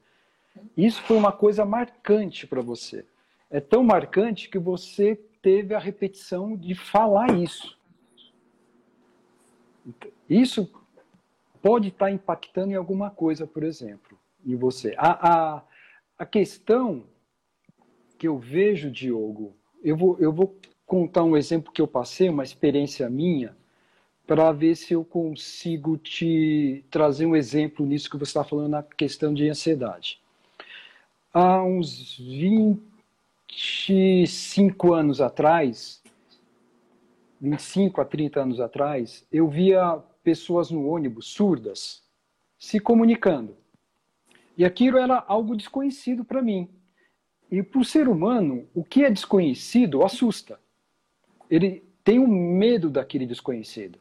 [0.76, 3.06] Isso foi uma coisa marcante para você.
[3.50, 7.78] É tão marcante que você teve a repetição de falar isso.
[10.30, 10.70] Isso
[11.62, 14.94] pode estar impactando em alguma coisa, por exemplo, em você.
[14.98, 15.64] A, a,
[16.20, 17.06] a questão
[18.18, 20.54] que eu vejo, Diogo, eu vou, eu vou
[20.86, 23.58] contar um exemplo que eu passei, uma experiência minha,
[24.26, 28.84] para ver se eu consigo te trazer um exemplo nisso que você está falando na
[28.84, 30.22] questão de ansiedade.
[31.34, 36.04] Há uns 25 anos atrás,
[37.40, 42.04] 25 a 30 anos atrás, eu via pessoas no ônibus surdas
[42.58, 43.56] se comunicando.
[44.58, 46.68] E aquilo era algo desconhecido para mim.
[47.52, 50.60] E para o ser humano, o que é desconhecido assusta.
[51.50, 54.00] Ele tem um medo daquele desconhecido.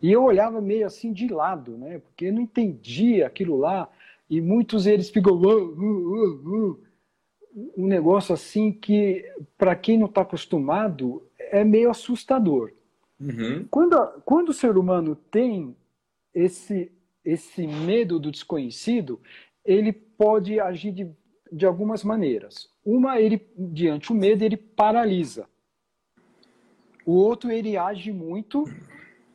[0.00, 1.98] E eu olhava meio assim de lado, né?
[1.98, 3.88] Porque eu não entendia aquilo lá.
[4.30, 5.34] E muitos eles ficam.
[5.34, 6.88] Uh, uh, uh,
[7.76, 9.24] um negócio assim que,
[9.56, 12.72] para quem não está acostumado, é meio assustador.
[13.20, 13.66] Uhum.
[13.68, 15.74] Quando, quando o ser humano tem
[16.32, 16.92] esse,
[17.24, 19.20] esse medo do desconhecido,
[19.64, 21.10] ele pode agir de,
[21.50, 22.70] de algumas maneiras.
[22.84, 25.48] Uma, ele diante do medo, ele paralisa.
[27.08, 28.64] O outro, ele age muito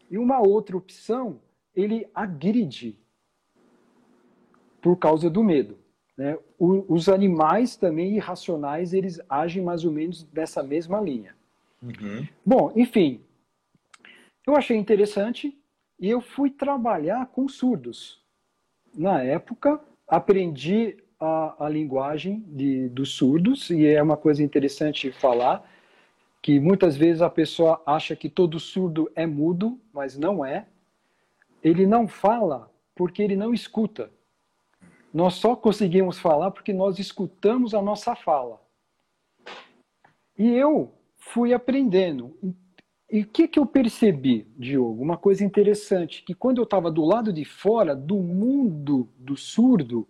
[0.07, 1.39] e uma outra opção,
[1.75, 2.99] ele agride
[4.79, 5.79] por causa do medo.
[6.15, 6.37] Né?
[6.59, 11.35] O, os animais também irracionais, eles agem mais ou menos nessa mesma linha.
[11.81, 12.27] Uhum.
[12.45, 13.21] Bom, enfim,
[14.45, 15.57] eu achei interessante
[15.99, 18.21] e eu fui trabalhar com surdos.
[18.93, 25.67] Na época, aprendi a, a linguagem de, dos surdos, e é uma coisa interessante falar,
[26.43, 30.67] que muitas vezes a pessoa acha que todo surdo é mudo, mas não é.
[31.63, 34.11] Ele não fala porque ele não escuta.
[35.13, 38.61] Nós só conseguimos falar porque nós escutamos a nossa fala.
[40.37, 42.37] E eu fui aprendendo.
[43.09, 45.01] E o que, que eu percebi, Diogo?
[45.01, 50.05] Uma coisa interessante, que quando eu estava do lado de fora do mundo do surdo,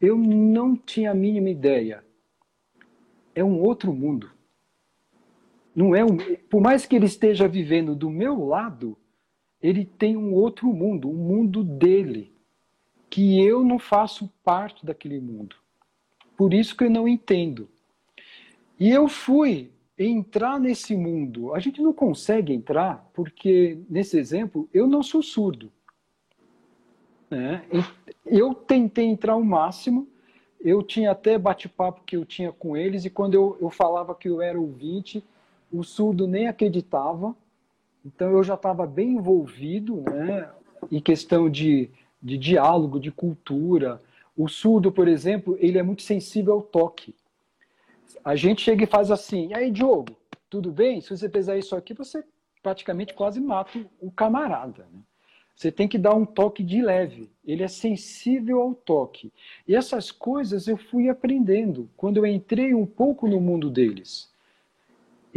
[0.00, 2.02] eu não tinha a mínima ideia.
[3.34, 4.35] É um outro mundo.
[5.76, 6.16] Não é um,
[6.48, 8.96] por mais que ele esteja vivendo do meu lado,
[9.62, 12.32] ele tem um outro mundo, um mundo dele,
[13.10, 15.54] que eu não faço parte daquele mundo.
[16.34, 17.68] Por isso que eu não entendo.
[18.80, 21.54] E eu fui entrar nesse mundo.
[21.54, 25.70] A gente não consegue entrar porque, nesse exemplo, eu não sou surdo.
[27.30, 27.62] Né?
[28.24, 30.08] Eu tentei entrar o máximo,
[30.58, 34.28] eu tinha até bate-papo que eu tinha com eles, e quando eu, eu falava que
[34.28, 35.22] eu era ouvinte,
[35.70, 37.34] o surdo nem acreditava,
[38.04, 40.48] então eu já estava bem envolvido né,
[40.90, 41.90] em questão de,
[42.22, 44.00] de diálogo, de cultura.
[44.36, 47.14] O surdo, por exemplo, ele é muito sensível ao toque.
[48.24, 50.16] A gente chega e faz assim, e aí, Diogo,
[50.48, 51.00] tudo bem?
[51.00, 52.24] Se você pesar isso aqui, você
[52.62, 54.86] praticamente quase mata o camarada.
[54.92, 55.00] Né?
[55.54, 57.30] Você tem que dar um toque de leve.
[57.44, 59.32] Ele é sensível ao toque.
[59.66, 64.30] E essas coisas eu fui aprendendo quando eu entrei um pouco no mundo deles.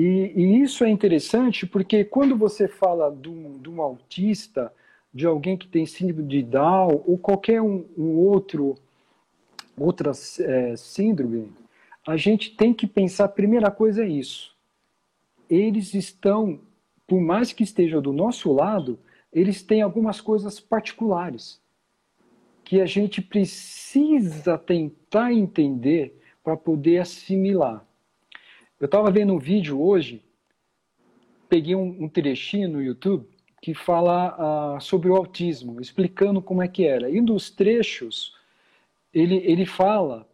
[0.01, 4.73] E, e, isso é interessante porque quando você fala de um, de um, autista,
[5.13, 8.77] de alguém que tem síndrome de Down ou qualquer um, um outro
[9.77, 11.51] outra é, síndrome,
[12.07, 14.55] a gente tem que pensar, a primeira coisa é isso.
[15.49, 16.62] Eles estão,
[17.05, 18.97] por mais que estejam do nosso lado,
[19.33, 21.62] eles têm algumas coisas particulares
[22.63, 27.85] que a gente precisa tentar entender para poder assimilar.
[28.80, 30.23] Eu estava vendo um vídeo hoje,
[31.50, 33.27] peguei um, um trechinho no YouTube
[33.62, 37.10] que fala uh, sobre o autismo, explicando como é que era.
[37.10, 38.34] E um dos trechos,
[39.13, 40.25] ele, ele fala,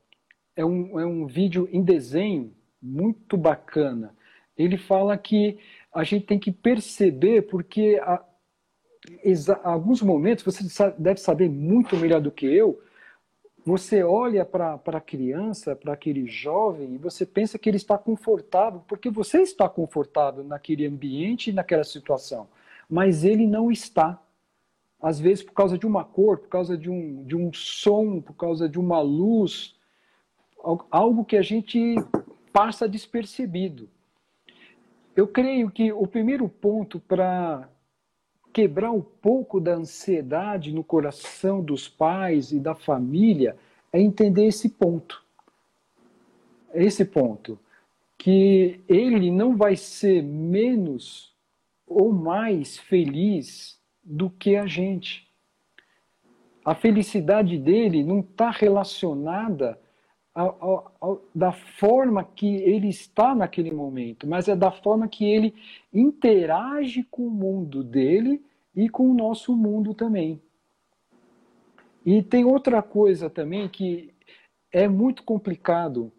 [0.56, 4.16] é um, é um vídeo em desenho muito bacana.
[4.56, 5.58] Ele fala que
[5.91, 8.24] a gente tem que perceber, porque a
[9.64, 12.80] alguns momentos, você deve saber muito melhor do que eu,
[13.66, 18.84] você olha para a criança, para aquele jovem, e você pensa que ele está confortável,
[18.88, 22.47] porque você está confortável naquele ambiente naquela situação.
[22.88, 24.22] Mas ele não está.
[25.01, 28.36] Às vezes, por causa de uma cor, por causa de um, de um som, por
[28.36, 29.76] causa de uma luz,
[30.91, 31.95] algo que a gente
[32.53, 33.89] passa despercebido.
[35.16, 37.68] Eu creio que o primeiro ponto para
[38.56, 43.58] quebrar um pouco da ansiedade no coração dos pais e da família
[43.91, 45.22] é entender esse ponto.
[46.74, 47.60] Esse ponto.
[48.18, 51.36] Que ele não vai ser menos
[51.86, 55.30] ou mais feliz do que a gente.
[56.64, 59.78] A felicidade dele não está relacionada
[60.36, 65.55] ao, ao, da forma que ele está naquele momento, mas é da forma que ele
[65.93, 68.43] interage com o mundo dele
[68.75, 70.41] e com o nosso mundo também.
[72.05, 74.13] E tem outra coisa também que
[74.71, 76.11] é muito complicado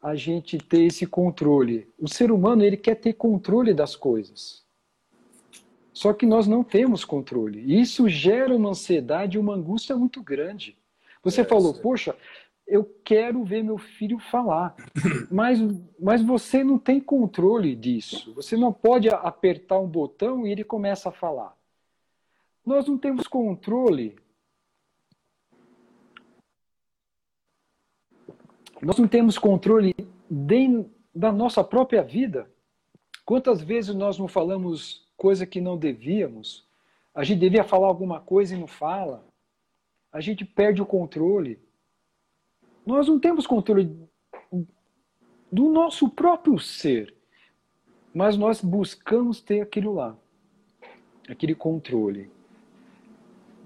[0.00, 1.88] a gente ter esse controle.
[1.98, 4.62] O ser humano ele quer ter controle das coisas.
[5.94, 7.60] Só que nós não temos controle.
[7.60, 10.76] E isso gera uma ansiedade e uma angústia muito grande.
[11.22, 11.80] Você é, falou, sim.
[11.80, 12.14] poxa,
[12.66, 14.74] eu quero ver meu filho falar.
[15.30, 15.58] Mas,
[15.98, 18.34] mas você não tem controle disso.
[18.34, 21.56] Você não pode apertar um botão e ele começa a falar.
[22.64, 24.16] Nós não temos controle
[28.84, 29.94] Nós não temos controle
[30.30, 30.84] de,
[31.14, 32.50] da nossa própria vida.
[33.24, 36.66] Quantas vezes nós não falamos coisa que não devíamos?
[37.14, 39.26] A gente devia falar alguma coisa e não fala.
[40.12, 41.58] A gente perde o controle.
[42.86, 43.96] Nós não temos controle
[45.50, 47.14] do nosso próprio ser,
[48.12, 50.16] mas nós buscamos ter aquilo lá,
[51.28, 52.30] aquele controle.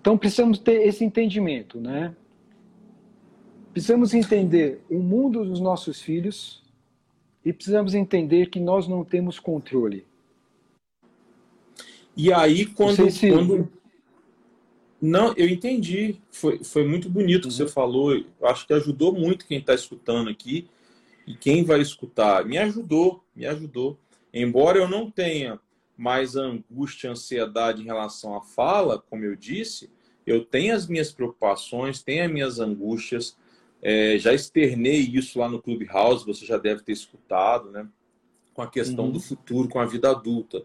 [0.01, 2.15] Então precisamos ter esse entendimento, né?
[3.73, 6.63] Precisamos entender o mundo dos nossos filhos
[7.45, 10.07] e precisamos entender que nós não temos controle.
[12.17, 13.11] E aí, quando.
[13.11, 13.31] Se...
[13.31, 13.71] quando...
[15.01, 16.17] não eu entendi.
[16.31, 17.51] Foi, foi muito bonito o uhum.
[17.51, 17.69] que você uhum.
[17.69, 18.15] falou.
[18.15, 20.69] Eu acho que ajudou muito quem está escutando aqui
[21.27, 22.45] e quem vai escutar.
[22.45, 23.99] Me ajudou, me ajudou.
[24.33, 25.61] Embora eu não tenha
[25.97, 29.91] mais angústia, ansiedade em relação à fala, como eu disse,
[30.25, 33.37] eu tenho as minhas preocupações, tenho as minhas angústias,
[33.83, 37.89] é, já externei isso lá no Clubhouse, você já deve ter escutado, né?
[38.55, 39.13] Com a questão uhum.
[39.13, 40.63] do futuro, com a vida adulta.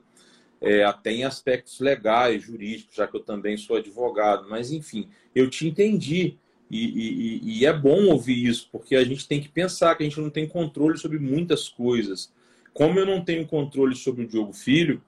[0.65, 4.47] É, até em aspectos legais, jurídicos, já que eu também sou advogado.
[4.49, 6.37] Mas, enfim, eu te entendi.
[6.71, 10.05] E, e, e, é bom ouvir isso, porque a gente tem que pensar que a
[10.07, 12.33] gente não tem controle sobre muitas coisas.
[12.73, 15.01] Como eu não tenho controle sobre o Diogo Filho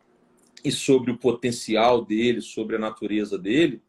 [0.63, 3.81] e sobre o potencial dele, sobre a natureza dele,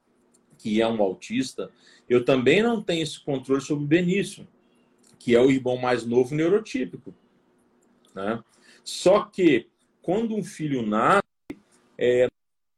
[0.56, 1.70] que é um autista,
[2.08, 4.46] eu também não tenho esse controle sobre o Benício,
[5.18, 7.14] que é o irmão mais novo neurotípico.
[8.14, 8.42] Né?
[8.84, 9.66] Só que,
[10.00, 11.25] quando um filho nasce,
[11.98, 12.28] é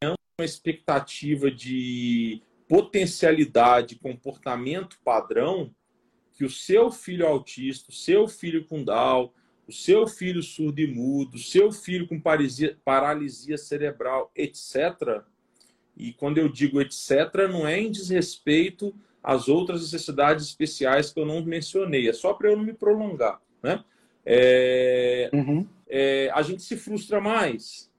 [0.03, 5.75] uma expectativa de potencialidade, comportamento padrão,
[6.35, 9.33] que o seu filho autista, o seu filho com Down,
[9.66, 15.23] o seu filho surdo e mudo, o seu filho com paralisia, paralisia cerebral, etc.
[15.97, 21.27] E quando eu digo etc., não é em desrespeito as outras necessidades especiais que eu
[21.27, 22.09] não mencionei.
[22.09, 23.43] É só para eu não me prolongar.
[23.62, 23.85] Né?
[24.25, 25.66] É, uhum.
[25.89, 27.91] é, a gente se frustra mais.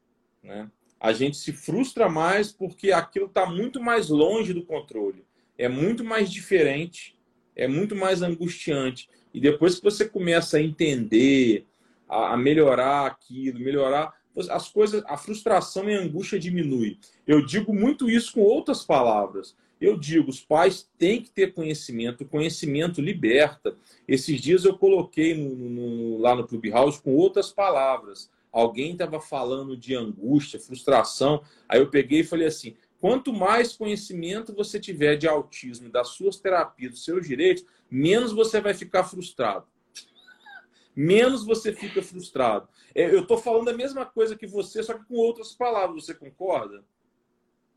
[0.41, 0.71] Né?
[0.99, 5.23] A gente se frustra mais porque aquilo está muito mais longe do controle.
[5.57, 7.17] É muito mais diferente,
[7.55, 9.09] é muito mais angustiante.
[9.33, 11.65] E depois que você começa a entender,
[12.07, 14.13] a, melhorar aquilo, melhorar
[14.49, 16.97] as coisas, a frustração e a angústia diminui.
[17.27, 19.55] Eu digo muito isso com outras palavras.
[19.79, 23.75] Eu digo, os pais têm que ter conhecimento, o conhecimento liberta.
[24.07, 28.29] Esses dias eu coloquei no, no, lá no Clubhouse com outras palavras.
[28.51, 31.43] Alguém estava falando de angústia, frustração.
[31.67, 36.37] Aí eu peguei e falei assim: quanto mais conhecimento você tiver de autismo, das suas
[36.37, 39.67] terapias, dos seus direitos, menos você vai ficar frustrado.
[40.95, 42.67] menos você fica frustrado.
[42.95, 46.05] É, eu estou falando a mesma coisa que você, só que com outras palavras.
[46.05, 46.83] Você concorda?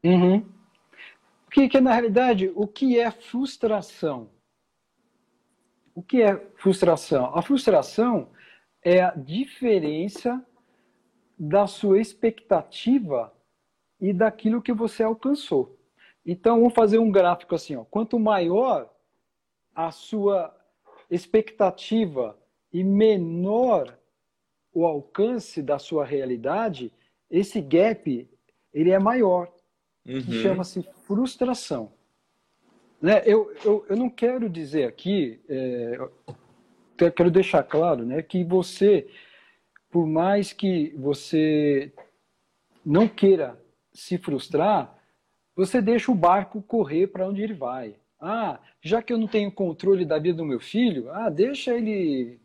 [0.02, 0.46] Uhum.
[1.50, 4.30] Que, que na realidade, o que é frustração?
[5.94, 7.36] O que é frustração?
[7.36, 8.30] A frustração
[8.82, 10.44] é a diferença
[11.44, 13.32] da sua expectativa
[14.00, 15.76] e daquilo que você alcançou.
[16.24, 17.84] Então, vamos fazer um gráfico assim: ó.
[17.84, 18.88] quanto maior
[19.74, 20.54] a sua
[21.10, 22.38] expectativa
[22.72, 23.98] e menor
[24.72, 26.92] o alcance da sua realidade,
[27.28, 28.30] esse gap
[28.72, 29.52] ele é maior
[30.06, 30.20] uhum.
[30.20, 31.92] chama-se frustração.
[33.00, 33.20] Né?
[33.26, 35.98] Eu, eu, eu não quero dizer aqui, é,
[36.98, 39.08] eu quero deixar claro né, que você,
[39.92, 41.92] por mais que você
[42.84, 43.56] não queira
[43.92, 44.98] se frustrar,
[45.54, 47.94] você deixa o barco correr para onde ele vai.
[48.18, 52.40] Ah, já que eu não tenho controle da vida do meu filho, ah, deixa ele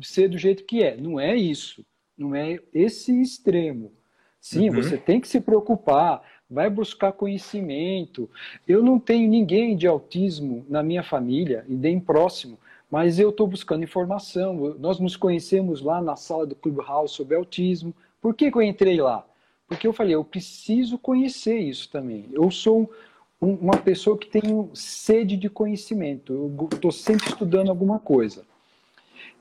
[0.00, 0.96] ser do jeito que é.
[0.96, 1.84] Não é isso.
[2.16, 3.92] Não é esse extremo.
[4.38, 4.76] Sim, uhum.
[4.76, 8.28] você tem que se preocupar vai buscar conhecimento.
[8.66, 12.58] Eu não tenho ninguém de autismo na minha família e nem próximo,
[12.90, 14.74] mas eu estou buscando informação.
[14.78, 17.94] Nós nos conhecemos lá na sala do Clubhouse sobre autismo.
[18.20, 19.24] Por que, que eu entrei lá?
[19.68, 22.26] Porque eu falei, eu preciso conhecer isso também.
[22.32, 22.90] Eu sou
[23.40, 26.32] um, uma pessoa que tem sede de conhecimento.
[26.32, 28.44] Eu estou sempre estudando alguma coisa.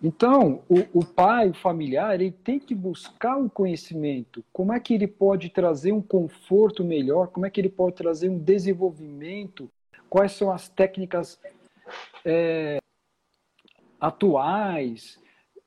[0.02, 4.46] Então, o, o, pai, o familiar, ele tem que buscar o conhecimento.
[4.54, 7.28] Como é que ele pode trazer um conforto melhor?
[7.28, 9.70] Como é que ele pode trazer um desenvolvimento?
[10.10, 11.38] Quais são as técnicas
[12.24, 12.80] é,
[14.00, 15.20] atuais,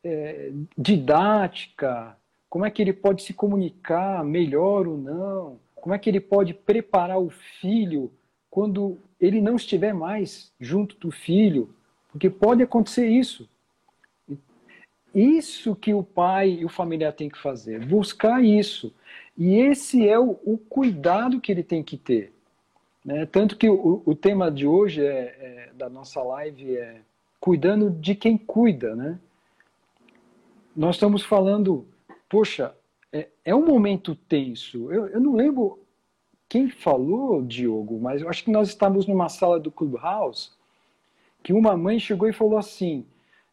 [0.02, 2.16] é, didática?
[2.48, 5.58] Como é que ele pode se comunicar melhor ou não?
[5.74, 8.12] Como é que ele pode preparar o filho
[8.50, 11.74] quando ele não estiver mais junto do filho?
[12.10, 13.48] Porque pode acontecer isso
[15.14, 18.94] isso que o pai e o familiar tem que fazer, buscar isso.
[19.36, 22.32] E esse é o, o cuidado que ele tem que ter.
[23.04, 23.26] Né?
[23.26, 27.00] Tanto que o, o tema de hoje é, é, da nossa live é
[27.42, 28.94] cuidando de quem cuida.
[28.94, 29.18] Né?
[30.76, 31.84] Nós estamos falando,
[32.28, 32.72] poxa,
[33.12, 34.92] é, é um momento tenso.
[34.92, 35.80] Eu, eu não lembro
[36.48, 40.52] quem falou, Diogo, mas eu acho que nós estávamos numa sala do Clubhouse
[41.42, 43.04] que uma mãe chegou e falou assim: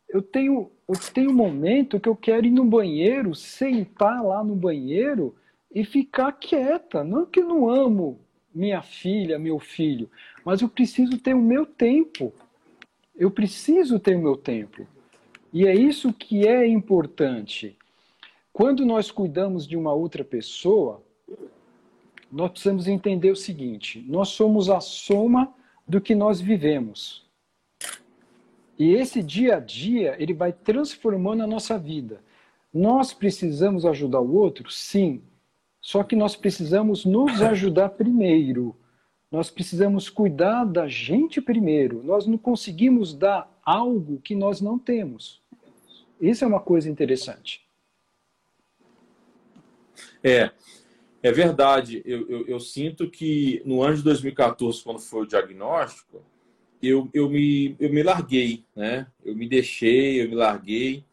[0.08, 4.56] eu tenho, eu tenho um momento que eu quero ir no banheiro, sentar lá no
[4.56, 5.36] banheiro
[5.74, 7.04] e ficar quieta.
[7.04, 8.20] Não que eu não amo
[8.54, 10.12] minha filha, meu filho,
[10.46, 12.32] mas eu preciso ter o meu tempo.
[13.20, 14.88] Eu preciso ter o meu tempo.
[15.52, 17.78] E é isso que é importante.
[18.54, 21.04] Quando nós cuidamos de uma outra pessoa,
[22.32, 25.54] nós precisamos entender o seguinte: nós somos a soma
[25.86, 27.28] do que nós vivemos.
[28.78, 32.24] E esse dia a dia, ele vai transformando a nossa vida.
[32.74, 34.72] Nós precisamos ajudar o outro?
[34.72, 35.22] Sim.
[35.82, 38.74] Só que nós precisamos nos ajudar primeiro.
[39.32, 42.04] Nós precisamos cuidar da gente primeiro.
[42.04, 45.42] Nós não conseguimos dar algo que nós não temos.
[46.20, 47.62] Isso é uma coisa interessante.
[50.24, 50.52] É,
[51.22, 52.02] é verdade.
[52.06, 56.24] Eu, eu, eu sinto que no ano de 2014, quando foi o diagnóstico,
[56.82, 59.06] eu, eu, me, eu me larguei, né?
[59.24, 61.04] Eu me deixei, eu me larguei.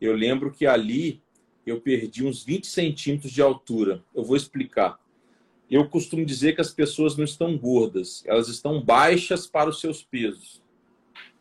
[0.00, 1.20] Eu lembro que ali
[1.66, 4.04] eu perdi uns 20 centímetros de altura.
[4.14, 5.00] Eu vou explicar.
[5.70, 10.02] Eu costumo dizer que as pessoas não estão gordas, elas estão baixas para os seus
[10.02, 10.62] pesos.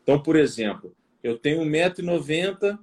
[0.01, 2.79] Então, por exemplo, eu tenho 1,90m,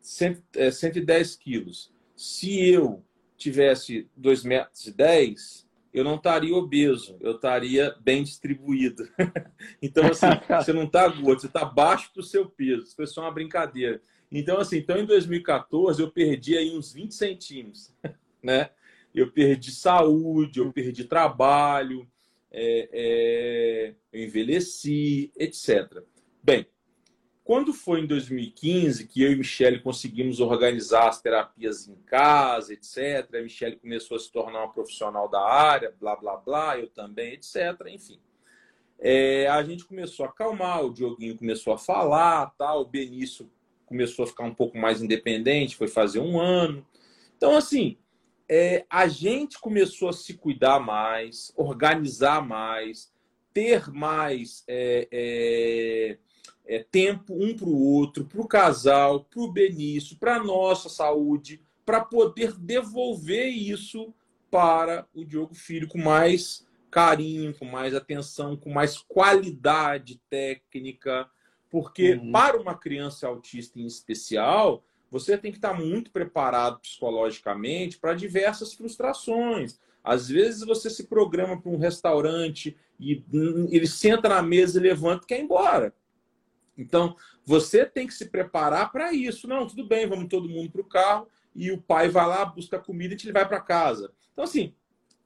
[0.00, 1.92] 110 quilos.
[2.14, 3.04] Se eu
[3.36, 9.08] tivesse 2,10 metros, eu não estaria obeso, eu estaria bem distribuído.
[9.80, 12.82] então, assim, você não está gordo, você está abaixo do seu peso.
[12.84, 14.00] Isso foi só uma brincadeira.
[14.30, 17.94] Então, assim, então em 2014 eu perdi aí uns 20 centímetros,
[18.42, 18.70] né?
[19.16, 22.06] Eu perdi saúde, eu perdi trabalho,
[22.52, 26.02] é, é, eu envelheci, etc.
[26.42, 26.66] Bem,
[27.42, 33.34] quando foi em 2015 que eu e Michele conseguimos organizar as terapias em casa, etc.,
[33.34, 37.32] a Michele começou a se tornar uma profissional da área, blá, blá, blá, eu também,
[37.32, 37.56] etc.,
[37.88, 38.20] enfim.
[38.98, 43.50] É, a gente começou a acalmar, o Dioguinho começou a falar, tal, o Benício
[43.86, 46.86] começou a ficar um pouco mais independente, foi fazer um ano.
[47.36, 47.96] Então, assim,
[48.48, 53.12] é, a gente começou a se cuidar mais, organizar mais,
[53.52, 56.18] ter mais é, é
[56.66, 60.88] é, tempo um para o outro, para o casal, para o Benício, para a nossa
[60.88, 64.12] saúde, para poder devolver isso
[64.50, 71.30] para o Diogo Filho com mais carinho, com mais atenção, com mais qualidade técnica.
[71.70, 72.32] Porque uhum.
[72.32, 78.74] para uma criança autista em especial, você tem que estar muito preparado psicologicamente para diversas
[78.74, 79.78] frustrações.
[80.02, 85.24] Às vezes você se programa para um restaurante e hum, ele senta na mesa levanta
[85.24, 85.94] e quer ir embora.
[86.76, 89.48] Então, você tem que se preparar para isso.
[89.48, 92.78] Não, tudo bem, vamos todo mundo para o carro e o pai vai lá, busca
[92.78, 94.12] comida e te vai para casa.
[94.32, 94.74] Então, assim,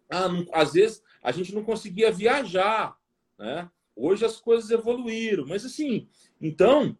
[0.08, 2.96] ah, às vezes a gente não conseguia viajar,
[3.38, 3.68] né?
[3.96, 6.08] Hoje as coisas evoluíram, mas assim,
[6.40, 6.96] então,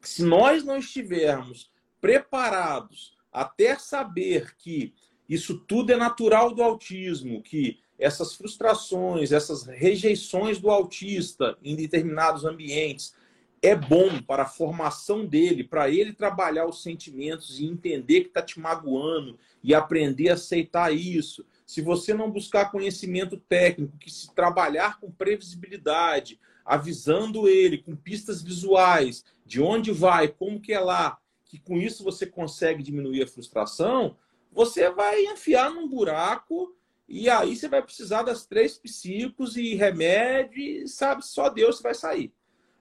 [0.00, 1.71] se nós não estivermos
[2.02, 4.92] preparados até saber que
[5.28, 12.44] isso tudo é natural do autismo, que essas frustrações, essas rejeições do autista em determinados
[12.44, 13.14] ambientes
[13.62, 18.42] é bom para a formação dele, para ele trabalhar os sentimentos e entender que está
[18.42, 21.46] te magoando e aprender a aceitar isso.
[21.64, 28.42] Se você não buscar conhecimento técnico, que se trabalhar com previsibilidade, avisando ele com pistas
[28.42, 31.21] visuais, de onde vai, como que é lá,
[31.52, 34.16] que com isso você consegue diminuir a frustração,
[34.50, 36.74] você vai enfiar num buraco
[37.06, 41.94] e aí você vai precisar das três psicos e remédio, e sabe, só Deus vai
[41.94, 42.32] sair.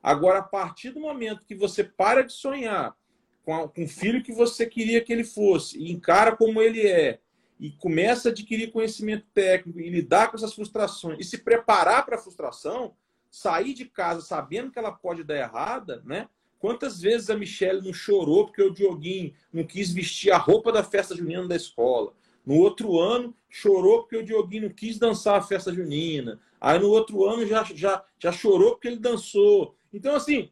[0.02, 2.96] Agora, a partir do momento que você para de sonhar
[3.44, 6.88] com, a, com o filho que você queria que ele fosse, e encara como ele
[6.88, 7.20] é,
[7.60, 12.16] e começa a adquirir conhecimento técnico e lidar com essas frustrações e se preparar para
[12.16, 12.96] a frustração,
[13.30, 16.30] sair de casa sabendo que ela pode dar errada, né?
[16.62, 20.84] Quantas vezes a Michelle não chorou porque o Dioguinho não quis vestir a roupa da
[20.84, 22.14] festa junina da escola?
[22.45, 26.39] No outro ano, chorou porque o Dioguinho não quis dançar a festa junina.
[26.62, 29.76] Aí no outro ano já, já, já chorou porque ele dançou.
[29.91, 30.51] Então, assim,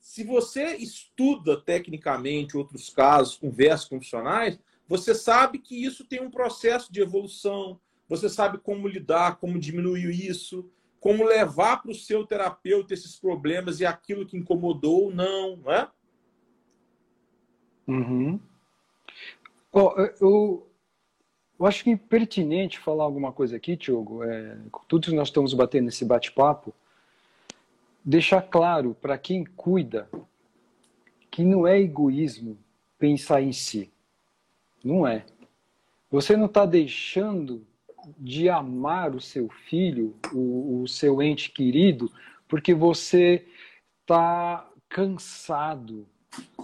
[0.00, 6.30] se você estuda tecnicamente outros casos, conversa com profissionais, você sabe que isso tem um
[6.30, 7.78] processo de evolução,
[8.08, 10.70] você sabe como lidar, como diminuir isso
[11.02, 15.72] como levar para o seu terapeuta esses problemas e aquilo que incomodou ou não, não
[15.72, 15.90] é?
[17.88, 18.38] Uhum.
[20.20, 20.70] Eu,
[21.58, 24.22] eu acho que é pertinente falar alguma coisa aqui, Tiago.
[24.22, 26.72] É, tudo que nós estamos batendo nesse bate-papo,
[28.04, 30.08] deixar claro para quem cuida
[31.32, 32.56] que não é egoísmo
[32.96, 33.92] pensar em si.
[34.84, 35.26] Não é.
[36.12, 37.66] Você não está deixando
[38.18, 42.10] de amar o seu filho, o, o seu ente querido,
[42.48, 43.46] porque você
[44.00, 46.06] está cansado,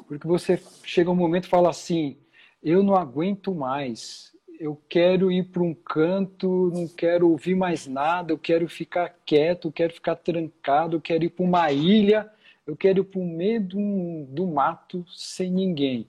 [0.07, 2.17] porque você chega um momento e fala assim:
[2.63, 8.33] eu não aguento mais, eu quero ir para um canto, não quero ouvir mais nada,
[8.33, 12.31] eu quero ficar quieto, eu quero ficar trancado, eu quero ir para uma ilha,
[12.67, 16.09] eu quero ir para o meio do, do mato sem ninguém.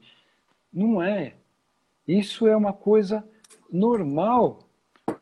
[0.74, 1.36] Não é.
[2.08, 3.28] Isso é uma coisa
[3.72, 4.69] normal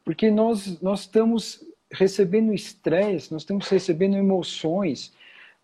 [0.08, 5.12] porque nós, nós estamos recebendo estresse, nós estamos recebendo emoções.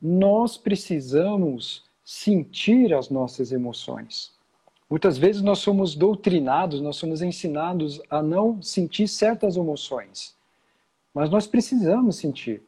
[0.02, 4.34] Nós precisamos sentir as nossas emoções.
[4.90, 10.36] Muitas vezes nós somos doutrinados, nós somos ensinados a não sentir certas emoções.
[11.14, 12.62] Mas nós precisamos sentir.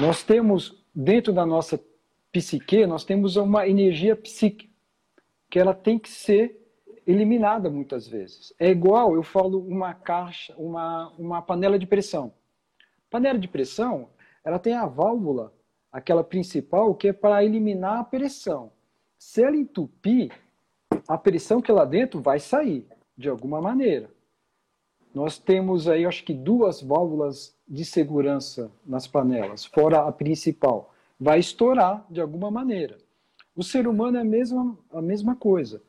[0.00, 1.80] Nós temos, dentro da nossa
[2.32, 4.68] psique, nós temos uma energia psíquica,
[5.48, 6.57] que ela tem que ser
[7.08, 8.52] eliminada muitas vezes.
[8.58, 12.34] É igual, eu falo, uma caixa, uma, uma panela de pressão.
[13.08, 14.10] Panela de pressão,
[14.44, 15.54] ela tem a válvula,
[15.90, 18.70] aquela principal, que é para eliminar a pressão.
[19.18, 20.30] Se ela entupir,
[21.08, 22.86] a pressão que é lá dentro vai sair,
[23.16, 24.10] de alguma maneira.
[25.14, 30.94] Nós temos aí, acho que duas válvulas de segurança nas panelas, fora a principal.
[31.18, 32.98] Vai estourar de alguma maneira.
[33.56, 35.82] O ser humano é a mesma, a mesma coisa.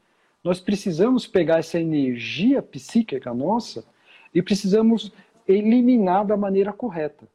[0.43, 3.85] Nós precisamos pegar essa energia psíquica nossa
[4.33, 5.11] e precisamos
[5.47, 7.27] eliminar da maneira correta.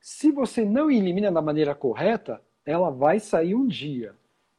[0.00, 4.14] Se você não elimina da maneira correta, ela vai sair um dia.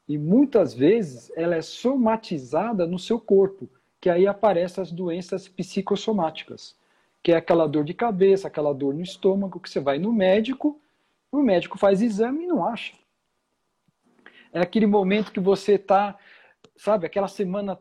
[0.08, 3.70] E muitas vezes ela é somatizada no seu corpo,
[4.00, 6.76] que aí aparecem as doenças psicossomáticas,
[7.24, 10.80] que é aquela dor de cabeça, aquela dor no estômago, que você vai no médico,
[11.32, 12.93] o médico faz exame e não acha.
[14.54, 16.18] É aquele momento que você está,
[16.78, 17.78] sabe, aquela semana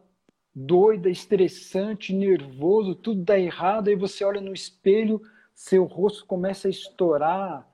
[0.58, 5.20] doida, estressante, nervoso, tudo dá errado, aí você olha no espelho,
[5.54, 7.68] seu rosto começa a estourar,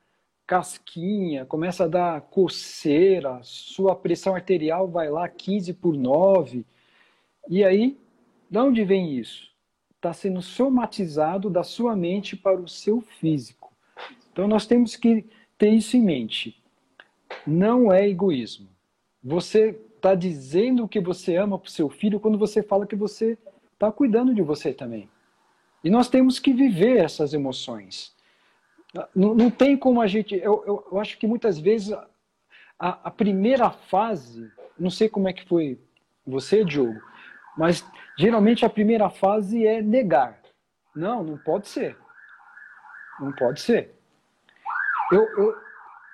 [0.45, 6.67] casquinha, começa a dar coceira, sua pressão arterial vai lá 15 por 9.
[7.49, 7.97] E aí,
[8.51, 9.53] de onde vem isso?
[9.95, 13.73] Está sendo somatizado da sua mente para o seu físico.
[14.33, 15.25] Então nós temos que
[15.57, 16.61] ter isso em mente.
[17.47, 18.69] Não é egoísmo.
[19.23, 23.39] Você está dizendo que você ama para o seu filho quando você fala que você
[23.73, 25.09] está cuidando de você também.
[25.85, 28.13] E nós temos que viver essas emoções.
[29.15, 30.35] Não, não tem como a gente.
[30.35, 32.09] Eu, eu, eu acho que muitas vezes a,
[32.79, 35.81] a, primeira fase, não sei como é que foi
[36.27, 37.01] você, Diogo,
[37.57, 37.85] mas
[38.19, 40.41] geralmente a primeira fase é negar.
[40.95, 41.97] Não, não pode ser.
[43.21, 43.95] Não pode ser.
[45.13, 45.57] Eu, eu,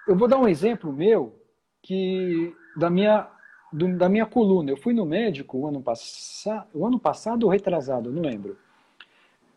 [0.08, 1.34] eu vou dar um exemplo meu
[1.82, 3.28] que da minha
[3.72, 4.70] do, da minha coluna.
[4.70, 8.56] Eu fui no médico o ano, passa, o ano passado ou retrasado, não lembro.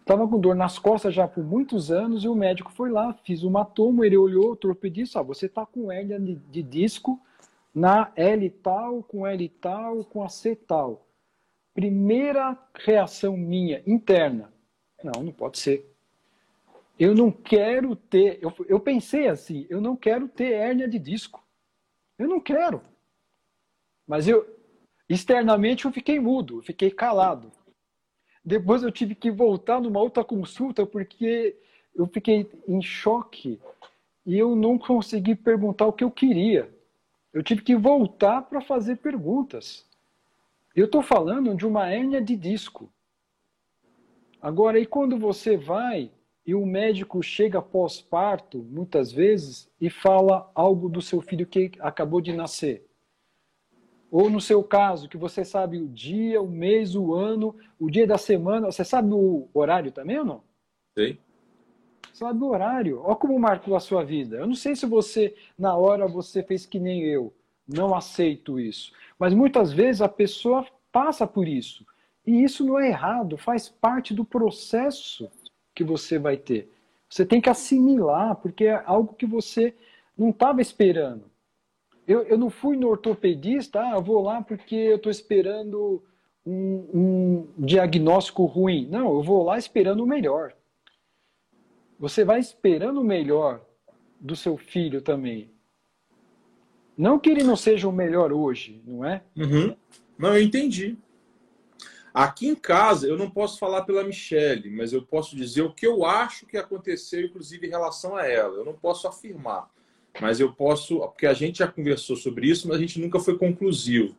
[0.01, 3.43] Estava com dor nas costas já por muitos anos e o médico foi lá, fiz
[3.43, 7.19] uma tomo, ele olhou, o e disse, ah, você está com hérnia de, de, disco
[7.73, 11.05] na L tal, com L tal, com a C tal.
[11.73, 14.51] Primeira reação minha, interna,
[15.03, 15.89] não, não pode ser.
[16.99, 21.43] Eu não quero ter, eu, eu pensei assim, eu não quero ter hérnia de disco.
[22.17, 22.81] Eu não quero.
[24.11, 24.45] Mas eu,
[25.07, 27.49] externamente, eu fiquei mudo, eu fiquei calado.
[28.43, 31.55] Depois eu tive que voltar numa outra consulta porque
[31.95, 33.57] eu fiquei em choque
[34.25, 36.69] e eu não consegui perguntar o que eu queria.
[37.31, 39.87] Eu tive que voltar para fazer perguntas.
[40.75, 42.91] Eu estou falando de uma hérnia de disco.
[44.41, 46.11] Agora, e quando você vai
[46.45, 52.19] e o médico chega pós-parto, muitas vezes, e fala algo do seu filho que acabou
[52.19, 52.90] de nascer?
[54.11, 58.05] Ou no seu caso, que você sabe o dia, o mês, o ano, o dia
[58.05, 58.69] da semana.
[58.69, 60.43] Você sabe o horário também ou não?
[60.93, 61.17] Sei.
[62.13, 63.01] Sabe o horário.
[63.01, 64.35] Olha como marcou a sua vida.
[64.35, 67.33] Eu não sei se você, na hora, você fez que nem eu.
[67.65, 68.91] Não aceito isso.
[69.17, 71.85] Mas muitas vezes a pessoa passa por isso.
[72.27, 75.31] E isso não é errado, faz parte do processo
[75.73, 76.69] que você vai ter.
[77.09, 79.73] Você tem que assimilar, porque é algo que você
[80.17, 81.30] não estava esperando.
[82.11, 86.03] Eu, eu não fui no ortopedista, ah, eu vou lá porque eu estou esperando
[86.45, 88.85] um, um diagnóstico ruim.
[88.89, 90.53] Não, eu vou lá esperando o melhor.
[91.97, 93.61] Você vai esperando o melhor
[94.19, 95.49] do seu filho também.
[96.97, 99.23] Não que ele não seja o melhor hoje, não é?
[99.37, 99.73] Uhum.
[100.17, 100.97] Não, eu entendi.
[102.13, 105.87] Aqui em casa, eu não posso falar pela Michelle, mas eu posso dizer o que
[105.87, 108.57] eu acho que aconteceu, inclusive em relação a ela.
[108.57, 109.69] Eu não posso afirmar,
[110.19, 113.37] mas eu posso, porque a gente já conversou sobre isso, mas a gente nunca foi
[113.37, 114.15] conclusivo.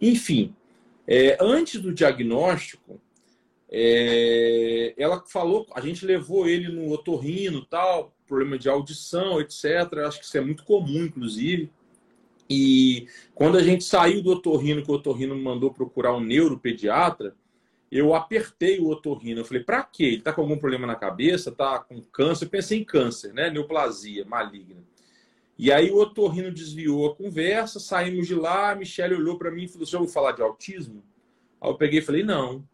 [0.00, 0.54] Enfim,
[1.06, 3.00] é, antes do diagnóstico,
[3.68, 9.64] é, ela falou, a gente levou ele no otorrino, tal, problema de audição, etc.
[10.06, 11.70] Acho que isso é muito comum, inclusive.
[12.48, 17.34] E quando a gente saiu do otorrino, que o otorrino me mandou procurar um neuropediatra,
[17.90, 19.40] eu apertei o otorrino.
[19.40, 20.04] Eu falei, pra quê?
[20.04, 21.50] Ele tá com algum problema na cabeça?
[21.50, 22.44] Tá com câncer?
[22.44, 23.50] Eu pensei em câncer, né?
[23.50, 24.82] Neoplasia maligna.
[25.58, 29.64] E aí o otorrino desviou a conversa, saímos de lá, a Michelle olhou para mim
[29.64, 31.02] e falou, já vou falar de autismo?
[31.60, 32.66] Aí eu peguei e falei, não,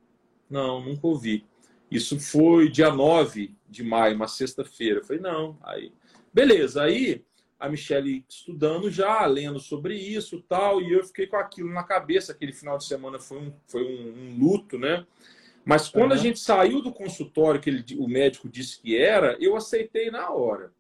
[0.51, 1.45] não, nunca ouvi.
[1.91, 5.01] Isso foi dia 9 de maio, uma sexta-feira.
[5.01, 5.59] Eu falei, não.
[5.63, 5.93] Aí,
[6.33, 6.83] beleza.
[6.83, 7.25] Aí
[7.61, 12.33] a Michelle estudando já, lendo sobre isso tal, e eu fiquei com aquilo na cabeça.
[12.33, 15.07] Aquele final de semana foi um, foi um, um luto, né?
[15.65, 16.17] Mas quando uhum.
[16.17, 20.31] a gente saiu do consultório, que ele, o médico disse que era, eu aceitei na
[20.31, 20.73] hora.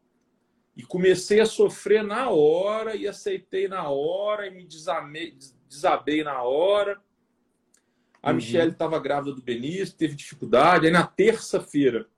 [0.76, 5.36] E comecei a sofrer na hora, e aceitei na hora, e me desamei,
[5.68, 7.00] desabei na hora.
[8.22, 8.36] A uhum.
[8.36, 10.86] Michelle estava grávida do Benício, teve dificuldade.
[10.86, 12.08] Aí na terça-feira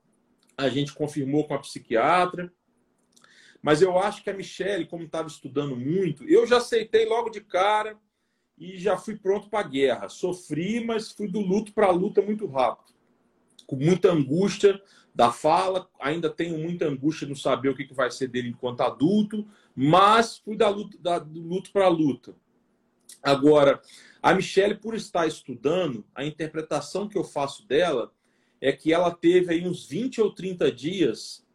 [0.57, 2.51] a gente confirmou com a psiquiatra.
[3.61, 7.41] Mas eu acho que a Michelle, como estava estudando muito, eu já aceitei logo de
[7.41, 7.97] cara
[8.57, 10.07] e já fui pronto para a guerra.
[10.07, 12.93] Sofri, mas fui do luto para a luta muito rápido.
[13.65, 14.79] Com muita angústia
[15.15, 19.47] da fala, ainda tenho muita angústia no saber o que vai ser dele enquanto adulto,
[19.73, 22.35] mas fui da luta, da, do luto para a luta.
[23.23, 23.81] Agora,
[24.21, 28.11] a Michelle, por estar estudando, a interpretação que eu faço dela
[28.59, 31.45] é que ela teve aí uns 20 ou 30 dias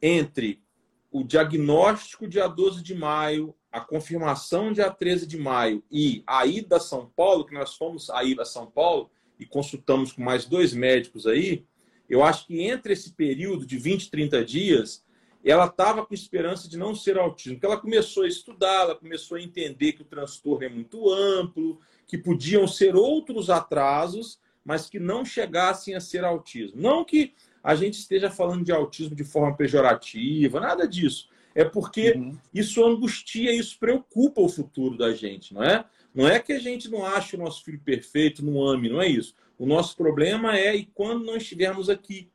[0.00, 0.62] entre
[1.10, 6.76] o diagnóstico dia 12 de maio, a confirmação dia 13 de maio e a ida
[6.76, 9.10] a São Paulo, que nós fomos a ir a São Paulo
[9.40, 11.66] e consultamos com mais dois médicos aí,
[12.08, 15.04] eu acho que entre esse período de 20, 30 dias,
[15.44, 19.36] ela estava com esperança de não ser autismo, porque ela começou a estudar, ela começou
[19.36, 24.98] a entender que o transtorno é muito amplo, que podiam ser outros atrasos, mas que
[24.98, 26.80] não chegassem a ser autismo.
[26.80, 31.28] Não que a gente esteja falando de autismo de forma pejorativa, nada disso.
[31.54, 32.36] É porque uhum.
[32.54, 35.84] isso angustia, isso preocupa o futuro da gente, não é?
[36.14, 39.08] Não é que a gente não ache o nosso filho perfeito, não ame, não é
[39.08, 39.34] isso.
[39.58, 42.30] O nosso problema é e quando não estivermos aqui,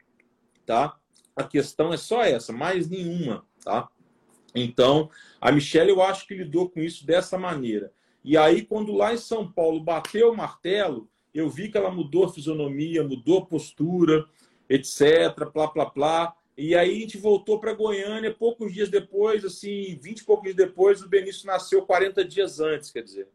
[0.66, 0.98] tá?
[1.36, 3.90] A questão é só essa, mais nenhuma, tá?
[4.54, 5.10] Então,
[5.42, 7.92] a Michelle eu acho que lidou com isso dessa maneira.
[8.24, 12.26] E aí, quando lá em São Paulo bateu o martelo, eu vi que ela mudou
[12.26, 14.26] a fisionomia, mudou a postura,
[14.70, 16.36] etc, plá, plá, plá.
[16.56, 20.56] E aí a gente voltou para Goiânia poucos dias depois, assim, 20 e poucos dias
[20.56, 23.28] depois, o Benício nasceu 40 dias antes, quer dizer.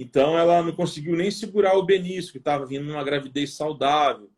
[0.00, 4.30] Então ela não conseguiu nem segurar o Benício, que estava vindo numa gravidez saudável.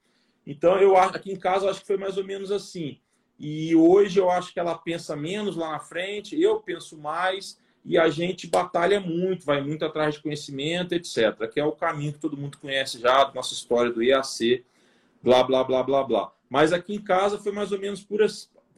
[0.46, 2.98] Então eu aqui em casa eu acho que foi mais ou menos assim.
[3.38, 7.98] E hoje eu acho que ela pensa menos lá na frente, eu penso mais e
[7.98, 11.46] a gente batalha muito, vai muito atrás de conhecimento, etc.
[11.52, 14.64] Que é o caminho que todo mundo conhece já da nossa história do IAC
[15.22, 16.32] blá, blá, blá, blá, blá.
[16.48, 18.20] Mas aqui em casa foi mais ou menos por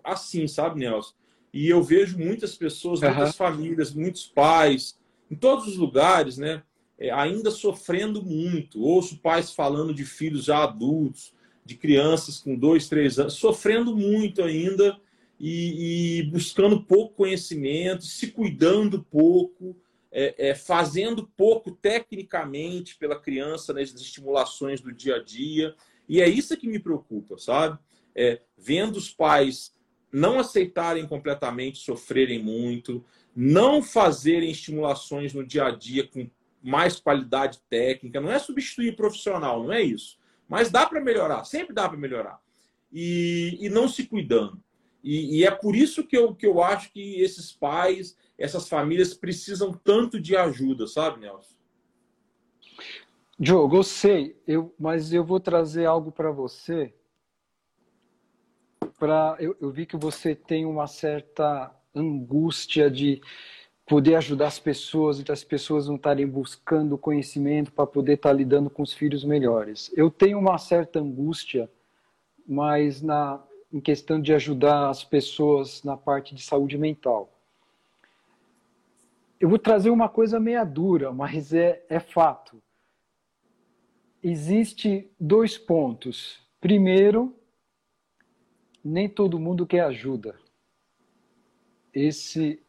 [0.03, 1.15] assim, sabe, Nelson?
[1.55, 3.35] E eu vejo muitas pessoas, muitas uhum.
[3.35, 4.99] famílias, muitos pais,
[5.31, 6.63] em todos os lugares, né?
[7.03, 8.81] É, ainda sofrendo muito.
[8.81, 11.35] Ouço pais falando de filhos já adultos,
[11.65, 14.97] de crianças com dois, três anos, sofrendo muito ainda
[15.39, 19.77] e, e buscando pouco conhecimento, se cuidando pouco,
[20.13, 25.75] é, é, fazendo pouco tecnicamente pela criança nas estimulações do dia a dia.
[26.09, 27.81] E é isso que me preocupa, sabe?
[28.15, 29.75] É, vendo os pais
[30.13, 36.31] não aceitarem completamente, sofrerem muito, não fazerem estimulações no dia a dia com
[36.63, 40.19] mais qualidade técnica, não é substituir profissional, não é isso.
[40.49, 42.41] Mas dá para melhorar, sempre dá para melhorar.
[42.93, 44.63] E, e não se cuidando.
[45.03, 49.15] E, e, é por isso que eu, que eu acho que esses pais, essas famílias
[49.15, 51.57] precisam tanto de ajuda, sabe, Nelson?
[53.39, 56.95] Diogo, eu sei, eu, mas eu vou trazer algo para você.
[58.99, 63.21] Pra, eu, eu vi que você tem uma certa angústia de
[63.87, 68.71] poder ajudar as pessoas e as pessoas não estarem buscando conhecimento para poder estar lidando
[68.71, 69.91] com os filhos melhores.
[69.97, 71.71] Eu tenho uma certa angústia,
[72.47, 77.33] mas na em questão de ajudar as pessoas na parte de saúde mental.
[79.41, 82.63] Eu vou trazer uma coisa meia dura, mas é, é fato.
[84.23, 86.39] Existe dois pontos.
[86.61, 87.35] Primeiro,
[88.85, 90.39] nem todo mundo quer ajuda.
[91.93, 92.63] Esse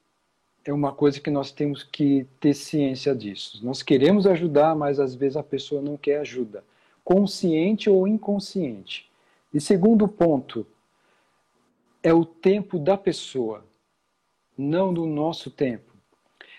[0.66, 3.64] é uma coisa que nós temos que ter ciência disso.
[3.66, 6.64] Nós queremos ajudar, mas às vezes a pessoa não quer ajuda,
[7.04, 9.10] consciente ou inconsciente.
[9.54, 10.66] E segundo ponto,
[12.02, 13.66] é o tempo da pessoa,
[14.58, 15.92] não do nosso tempo.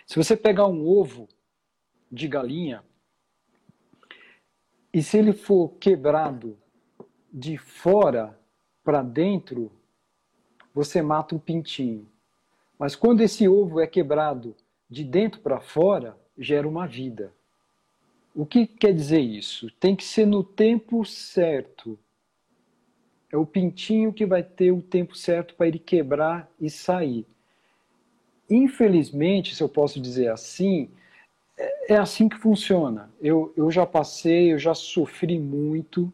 [0.07, 1.27] Se você pegar um ovo
[2.11, 2.85] de galinha
[4.93, 6.59] e se ele for quebrado
[7.33, 8.39] de fora
[8.85, 9.73] para dentro,
[10.75, 12.07] você mata um pintinho.
[12.79, 14.55] Mas quando esse ovo é quebrado
[14.91, 17.33] de dentro para fora, gera uma vida.
[18.35, 19.71] O que quer dizer isso?
[19.79, 21.99] Tem que ser no tempo certo.
[23.31, 27.27] É o pintinho que vai ter o tempo certo para ele quebrar e sair.
[28.51, 30.91] Infelizmente, se eu posso dizer assim,
[31.57, 33.11] é, é assim que funciona.
[33.21, 36.13] Eu, eu já passei, eu já sofri muito,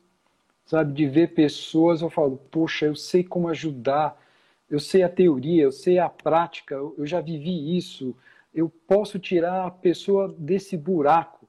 [0.65, 4.19] sabe, de ver pessoas, eu falo, poxa, eu sei como ajudar,
[4.71, 8.17] eu sei a teoria, eu sei a prática, eu já vivi isso,
[8.55, 11.49] eu posso tirar a pessoa desse buraco,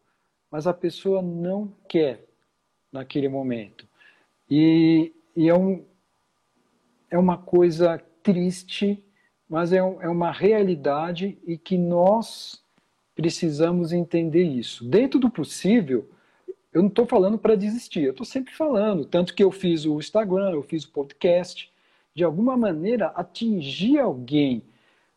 [0.49, 2.25] mas a pessoa não quer
[2.91, 3.87] naquele momento.
[4.49, 5.85] E, e é, um,
[7.09, 9.03] é uma coisa triste,
[9.47, 12.61] mas é, um, é uma realidade e que nós
[13.15, 14.83] precisamos entender isso.
[14.83, 16.09] Dentro do possível,
[16.73, 19.99] eu não estou falando para desistir, eu estou sempre falando, tanto que eu fiz o
[19.99, 21.70] Instagram, eu fiz o podcast,
[22.13, 24.63] de alguma maneira, atingir alguém.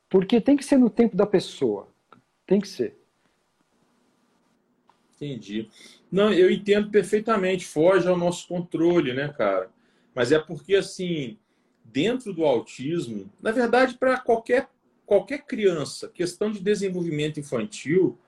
[0.09, 1.89] Porque tem que ser no tempo da pessoa.
[2.47, 2.97] Tem que ser.
[5.17, 5.69] Entendi.
[6.11, 7.65] Não, eu entendo perfeitamente.
[7.65, 9.71] Foge ao nosso controle, né, cara?
[10.15, 11.37] Mas é porque, assim,
[11.85, 14.69] dentro do autismo, na verdade, para qualquer,
[15.05, 18.19] qualquer criança, questão de desenvolvimento infantil,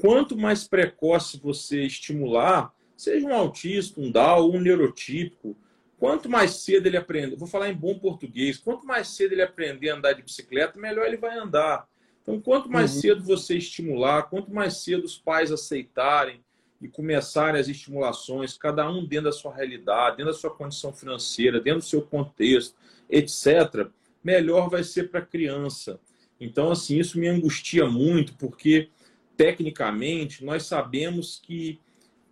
[0.00, 5.56] quanto mais precoce você estimular, seja um autista, um Down, um neurotípico,
[6.00, 9.90] Quanto mais cedo ele aprender, vou falar em bom português, quanto mais cedo ele aprender
[9.90, 11.86] a andar de bicicleta, melhor ele vai andar.
[12.22, 13.00] Então, quanto mais uhum.
[13.02, 16.42] cedo você estimular, quanto mais cedo os pais aceitarem
[16.80, 21.60] e começarem as estimulações, cada um dentro da sua realidade, dentro da sua condição financeira,
[21.60, 22.74] dentro do seu contexto,
[23.10, 23.90] etc.,
[24.24, 26.00] melhor vai ser para a criança.
[26.40, 28.88] Então, assim, isso me angustia muito, porque,
[29.36, 31.78] tecnicamente, nós sabemos que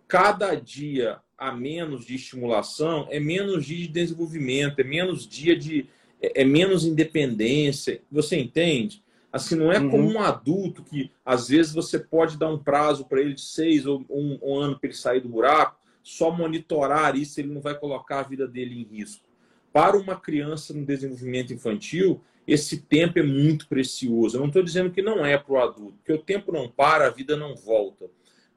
[0.07, 5.87] cada dia a menos de estimulação, é menos dia de desenvolvimento, é menos dia de.
[6.21, 8.01] é, é menos independência.
[8.11, 9.03] Você entende?
[9.31, 9.89] Assim, não é uhum.
[9.89, 13.85] como um adulto que às vezes você pode dar um prazo para ele de seis
[13.85, 17.75] ou um, um ano para ele sair do buraco, só monitorar isso, ele não vai
[17.75, 19.23] colocar a vida dele em risco.
[19.71, 24.35] Para uma criança no desenvolvimento infantil, esse tempo é muito precioso.
[24.35, 27.05] Eu não estou dizendo que não é para o adulto, porque o tempo não para,
[27.05, 28.05] a vida não volta.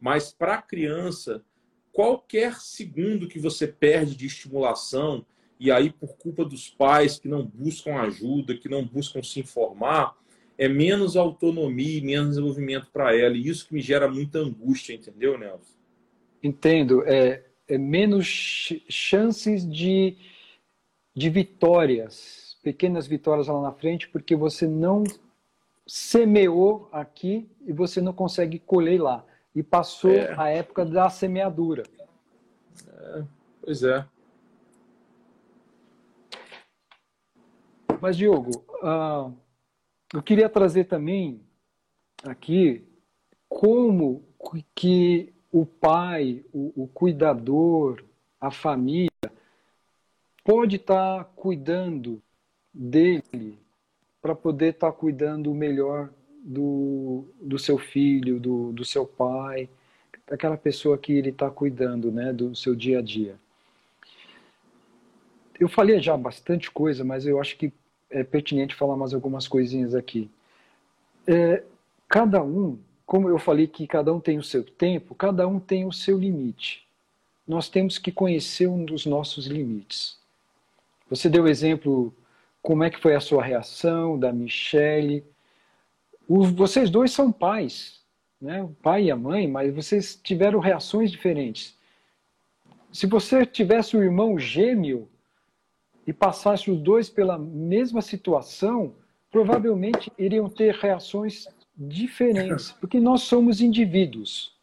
[0.01, 1.45] Mas para a criança,
[1.93, 5.25] qualquer segundo que você perde de estimulação,
[5.61, 10.17] e aí por culpa dos pais que não buscam ajuda, que não buscam se informar,
[10.59, 13.37] é menos autonomia e menos desenvolvimento para ela.
[13.37, 15.75] E isso que me gera muita angústia, entendeu, Nelson?
[16.43, 17.05] Entendo.
[17.05, 20.17] É, é menos chances de,
[21.15, 25.05] de vitórias, pequenas vitórias lá na frente, porque você não
[25.87, 29.25] semeou aqui e você não consegue colher lá
[29.55, 30.35] e passou é.
[30.39, 31.83] a época da semeadura.
[32.89, 33.25] É,
[33.61, 34.07] pois é.
[38.01, 39.33] Mas, Diogo, uh,
[40.13, 41.41] eu queria trazer também
[42.25, 42.85] aqui
[43.49, 44.25] como
[44.75, 48.03] que o pai, o, o cuidador,
[48.41, 49.11] a família,
[50.43, 52.21] pode estar tá cuidando
[52.73, 53.59] dele
[54.21, 56.11] para poder estar tá cuidando melhor
[56.43, 59.69] do, do seu filho, do, do seu pai,
[60.27, 63.37] daquela pessoa que ele está cuidando né, do seu dia a dia.
[65.59, 67.73] Eu falei já bastante coisa, mas eu acho que
[68.11, 70.29] é pertinente falar mais algumas coisinhas aqui.
[71.27, 71.63] É,
[72.09, 75.85] cada um, como eu falei que cada um tem o seu tempo, cada um tem
[75.85, 76.85] o seu limite.
[77.47, 80.19] Nós temos que conhecer um dos nossos limites.
[81.09, 82.13] Você deu exemplo
[82.61, 85.25] como é que foi a sua reação da Michelle,
[86.29, 88.01] vocês dois são pais.
[88.41, 88.63] né?
[88.63, 91.77] o pai e a mãe, mas vocês tiveram reações diferentes.
[92.93, 95.09] Se você tivesse um irmão gêmeo
[96.07, 98.95] e passasse os dois pela mesma situação,
[99.31, 101.47] provavelmente iriam ter reações
[101.77, 104.55] diferentes, porque nós somos indivíduos.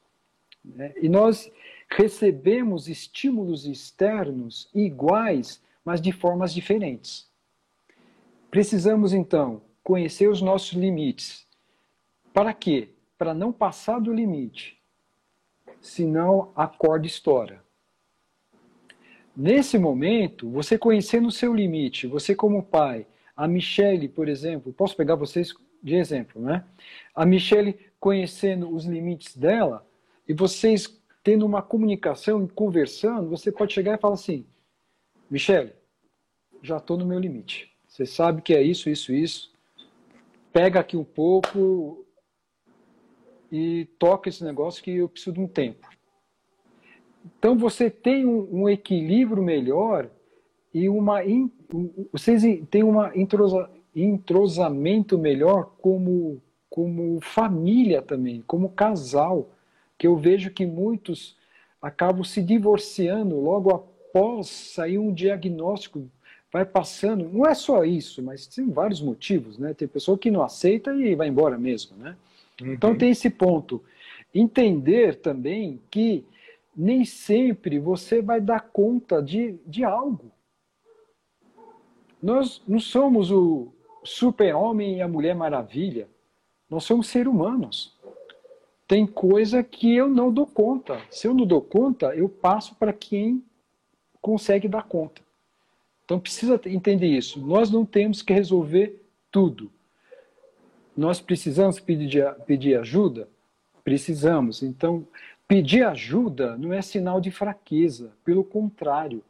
[0.64, 0.93] Né?
[1.01, 1.51] E nós
[1.89, 7.28] recebemos estímulos externos iguais, mas de formas diferentes.
[8.51, 11.47] Precisamos, então, conhecer os nossos limites.
[12.40, 12.88] Para quê?
[13.18, 14.82] Para não passar do limite.
[15.82, 17.62] Senão a corda estoura.
[19.36, 24.96] Nesse momento, você conhecendo o seu limite, você como pai, a Michelle, por exemplo, posso
[24.96, 26.64] pegar vocês de exemplo, né?
[27.14, 29.86] A Michelle conhecendo os limites dela
[30.26, 34.46] e vocês tendo uma comunicação e conversando, você pode chegar e falar assim:
[35.30, 35.74] Michelle,
[36.64, 37.70] já estou no meu limite.
[37.86, 39.52] Você sabe que é isso, isso, isso.
[40.54, 42.06] Pega aqui um pouco
[43.52, 45.88] e toca esse negócio que eu preciso de um tempo.
[47.38, 50.10] Então você tem um, um equilíbrio melhor
[50.74, 51.52] e uma in,
[52.12, 59.50] vocês têm uma entrosa, entrosamento melhor como como família também, como casal,
[59.97, 61.36] que eu vejo que muitos
[61.82, 66.08] acabam se divorciando logo após sair um diagnóstico,
[66.54, 69.74] vai passando, não é só isso, mas tem vários motivos, né?
[69.74, 72.16] Tem pessoa que não aceita e vai embora mesmo, né?
[72.62, 72.74] Uhum.
[72.74, 73.84] Então tem esse ponto.
[74.34, 76.26] Entender também que
[76.76, 80.32] nem sempre você vai dar conta de, de algo.
[82.22, 83.70] Nós não somos o
[84.03, 86.07] super-homem e a mulher maravilha.
[86.70, 87.97] Nós somos seres humanos.
[88.88, 91.01] Tem coisa que eu não dou conta.
[91.10, 93.43] Se eu não dou conta, eu passo para quem
[94.22, 95.22] consegue dar conta.
[96.03, 97.39] Então precisa entender isso.
[97.39, 99.01] Nós não temos que resolver
[99.32, 99.72] tudo.
[101.00, 103.28] Nós precisamos pedir, pedir ajuda?
[103.84, 104.62] Precisamos.
[104.62, 105.08] Então,
[105.50, 109.24] Pedir ajuda não é sinal de fraqueza, pelo contrário.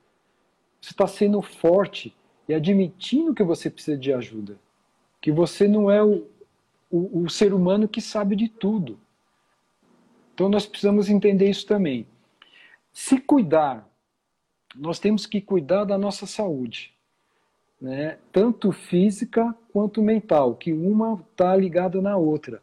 [0.81, 2.13] Você está sendo forte
[2.45, 4.59] e admitindo que você precisa de ajuda.
[5.21, 6.27] Que você não é o,
[6.91, 8.99] o, o ser humano que sabe de tudo.
[10.33, 12.05] Então nós precisamos entender isso também.
[12.91, 13.89] Se cuidar,
[14.75, 16.93] nós temos que cuidar da nossa saúde,
[17.81, 18.17] né?
[18.31, 22.61] tanto física quanto mental, que uma está ligada na outra.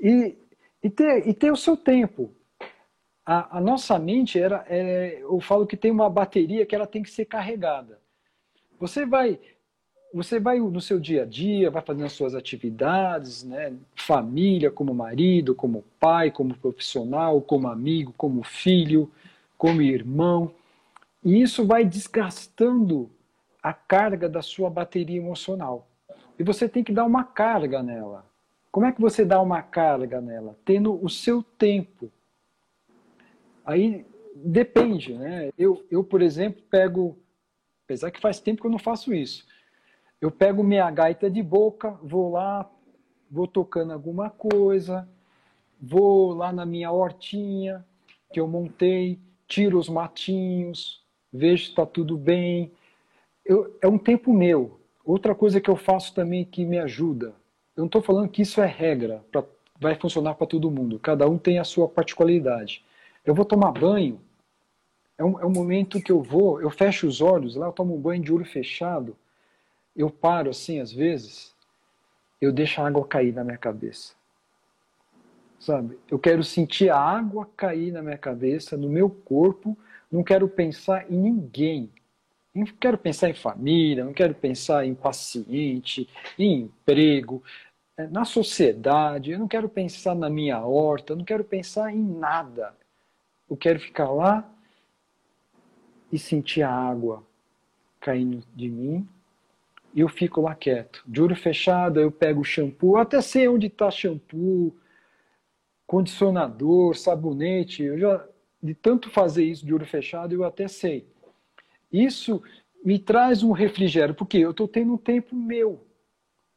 [0.00, 0.36] E,
[0.82, 2.30] e, ter, e ter o seu tempo
[3.24, 7.02] a, a nossa mente era, é, eu falo que tem uma bateria que ela tem
[7.02, 7.98] que ser carregada.
[8.80, 9.38] Você vai,
[10.12, 13.72] você vai no seu dia a dia, vai fazendo as suas atividades, né?
[13.94, 19.10] família, como marido, como pai, como profissional, como amigo, como filho,
[19.56, 20.52] como irmão.
[21.24, 23.08] E isso vai desgastando
[23.62, 25.88] a carga da sua bateria emocional.
[26.38, 28.24] E você tem que dar uma carga nela.
[28.70, 30.56] Como é que você dá uma carga nela?
[30.64, 32.10] Tendo o seu tempo
[33.64, 34.04] Aí
[34.34, 35.50] depende, né?
[35.56, 37.18] Eu, eu, por exemplo, pego,
[37.84, 39.46] apesar que faz tempo que eu não faço isso,
[40.20, 42.68] eu pego minha gaita de boca, vou lá,
[43.30, 45.08] vou tocando alguma coisa,
[45.80, 47.84] vou lá na minha hortinha
[48.32, 52.72] que eu montei, tiro os matinhos, vejo se está tudo bem.
[53.44, 54.80] Eu, é um tempo meu.
[55.04, 57.34] Outra coisa que eu faço também que me ajuda,
[57.76, 59.44] eu não estou falando que isso é regra, pra,
[59.80, 60.98] vai funcionar para todo mundo.
[60.98, 62.84] Cada um tem a sua particularidade.
[63.24, 64.20] Eu vou tomar banho.
[65.18, 67.94] É um, é um momento que eu vou, eu fecho os olhos, lá eu tomo
[67.94, 69.16] um banho de olho fechado.
[69.94, 71.54] Eu paro assim, às vezes,
[72.40, 74.14] eu deixo a água cair na minha cabeça.
[75.58, 75.98] Sabe?
[76.10, 79.78] Eu quero sentir a água cair na minha cabeça, no meu corpo.
[80.10, 81.88] Não quero pensar em ninguém.
[82.54, 87.42] Não quero pensar em família, não quero pensar em paciente, em emprego,
[87.96, 89.30] é, na sociedade.
[89.32, 92.74] Eu não quero pensar na minha horta, não quero pensar em nada.
[93.48, 94.48] Eu quero ficar lá
[96.12, 97.24] e sentir a água
[98.00, 99.08] caindo de mim
[99.94, 101.02] e eu fico lá quieto.
[101.06, 104.74] De olho fechado, eu pego o shampoo, até sei onde está shampoo,
[105.86, 107.82] condicionador, sabonete.
[107.82, 108.26] Eu já,
[108.62, 111.06] de tanto fazer isso de olho fechado, eu até sei.
[111.92, 112.42] Isso
[112.84, 115.86] me traz um refrigério, porque eu estou tendo um tempo meu.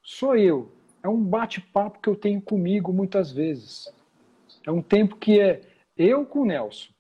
[0.02, 0.72] Sou eu.
[1.04, 3.94] É um bate-papo que eu tenho comigo muitas vezes.
[4.66, 5.62] É um tempo que é
[5.96, 6.92] eu com o Nelson.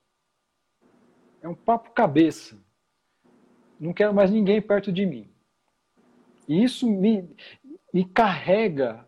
[1.41, 2.57] É um papo cabeça.
[3.79, 5.29] Não quero mais ninguém perto de mim.
[6.47, 7.27] E isso me,
[7.93, 9.07] me carrega.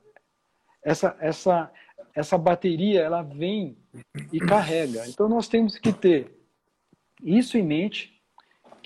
[0.84, 1.72] Essa, essa,
[2.16, 3.78] essa bateria, ela vem
[4.32, 5.08] e carrega.
[5.08, 6.36] Então nós temos que ter
[7.22, 8.17] isso em mente,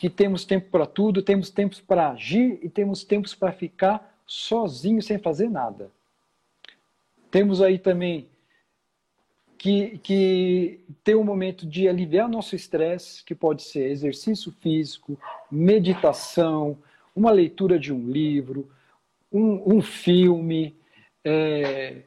[0.02, 5.00] que temos tempo para tudo, temos tempos para agir e temos tempos para ficar sozinho
[5.00, 5.92] sem fazer nada.
[7.30, 8.28] Temos aí também
[9.60, 15.20] que, que tem um momento de aliviar nosso estresse, que pode ser exercício físico,
[15.52, 16.80] meditação,
[17.16, 18.72] uma leitura de um livro,
[19.32, 20.76] um, um filme,
[21.24, 22.06] é,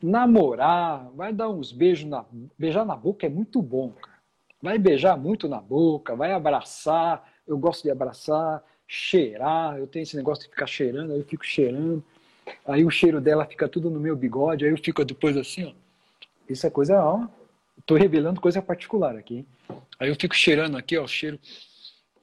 [0.00, 2.24] namorar, vai dar uns beijos na
[2.56, 4.15] beijar na boca é muito bom, cara.
[4.60, 7.32] Vai beijar muito na boca, vai abraçar.
[7.46, 9.78] Eu gosto de abraçar, cheirar.
[9.78, 12.02] Eu tenho esse negócio de ficar cheirando, aí eu fico cheirando.
[12.66, 15.72] Aí o cheiro dela fica tudo no meu bigode, aí eu fico depois assim, ó.
[16.48, 17.26] Isso é coisa, ó.
[17.84, 19.44] Tô revelando coisa particular aqui.
[19.98, 21.38] Aí eu fico cheirando aqui, ó, o cheiro.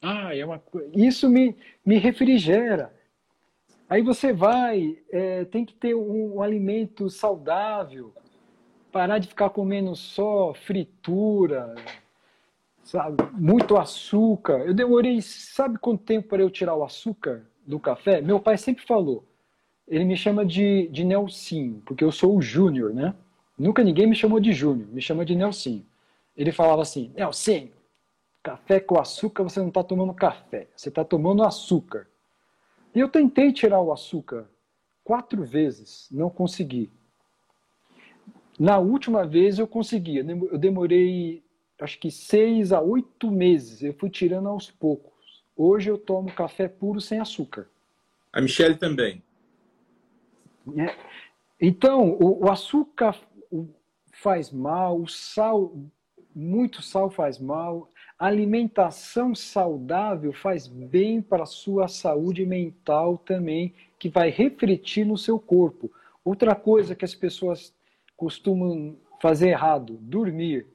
[0.02, 0.62] Ah, é uma
[0.94, 1.56] Isso me,
[1.86, 2.94] me refrigera.
[3.90, 8.14] Aí você vai, é, tem que ter um, um, alimento saudável,
[8.92, 11.76] parar de ficar comendo só fritura,
[12.84, 13.24] sabe?
[13.34, 14.60] Muito açúcar.
[14.60, 18.22] Eu demorei, sabe quanto tempo para eu tirar o açúcar do café?
[18.22, 19.24] Meu pai sempre falou.
[19.88, 23.14] Ele me chama de, de Nelsinho, porque eu sou o Júnior, né?
[23.58, 25.86] Nunca ninguém me chamou de Júnior, me chama de Nelsinho.
[26.36, 27.72] Ele falava assim: Nelsinho,
[28.42, 32.08] café com açúcar você não está tomando café, você está tomando açúcar.
[32.96, 34.48] E eu tentei tirar o açúcar
[35.04, 36.90] quatro vezes, não consegui.
[38.58, 41.43] Na última vez eu consegui, eu demorei
[41.84, 45.44] acho que seis a oito meses, eu fui tirando aos poucos.
[45.56, 47.68] Hoje eu tomo café puro sem açúcar.
[48.32, 49.22] A Michelle também.
[50.78, 50.96] É.
[51.60, 53.16] Então, o, o açúcar
[54.14, 55.76] faz mal, o sal,
[56.34, 63.74] muito sal faz mal, a alimentação saudável faz bem para a sua saúde mental também,
[64.00, 65.92] que vai refletir no seu corpo.
[66.24, 67.74] Outra coisa que as pessoas
[68.16, 70.68] costumam fazer errado, dormir.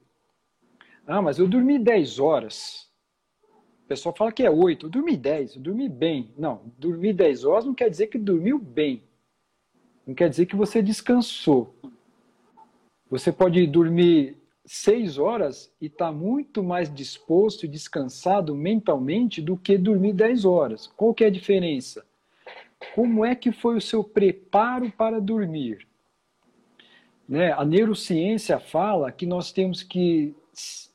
[1.11, 2.87] Ah, mas eu dormi 10 horas.
[3.85, 6.31] O pessoal fala que é 8, eu dormi 10, eu dormi bem.
[6.37, 9.03] Não, dormir 10 horas não quer dizer que dormiu bem.
[10.07, 11.75] Não quer dizer que você descansou.
[13.11, 14.37] Você pode dormir
[14.67, 20.87] seis horas e está muito mais disposto e descansado mentalmente do que dormir dez horas.
[20.89, 22.05] Qual que é a diferença?
[22.95, 25.89] Como é que foi o seu preparo para dormir?
[27.27, 27.51] Né?
[27.53, 30.35] A neurociência fala que nós temos que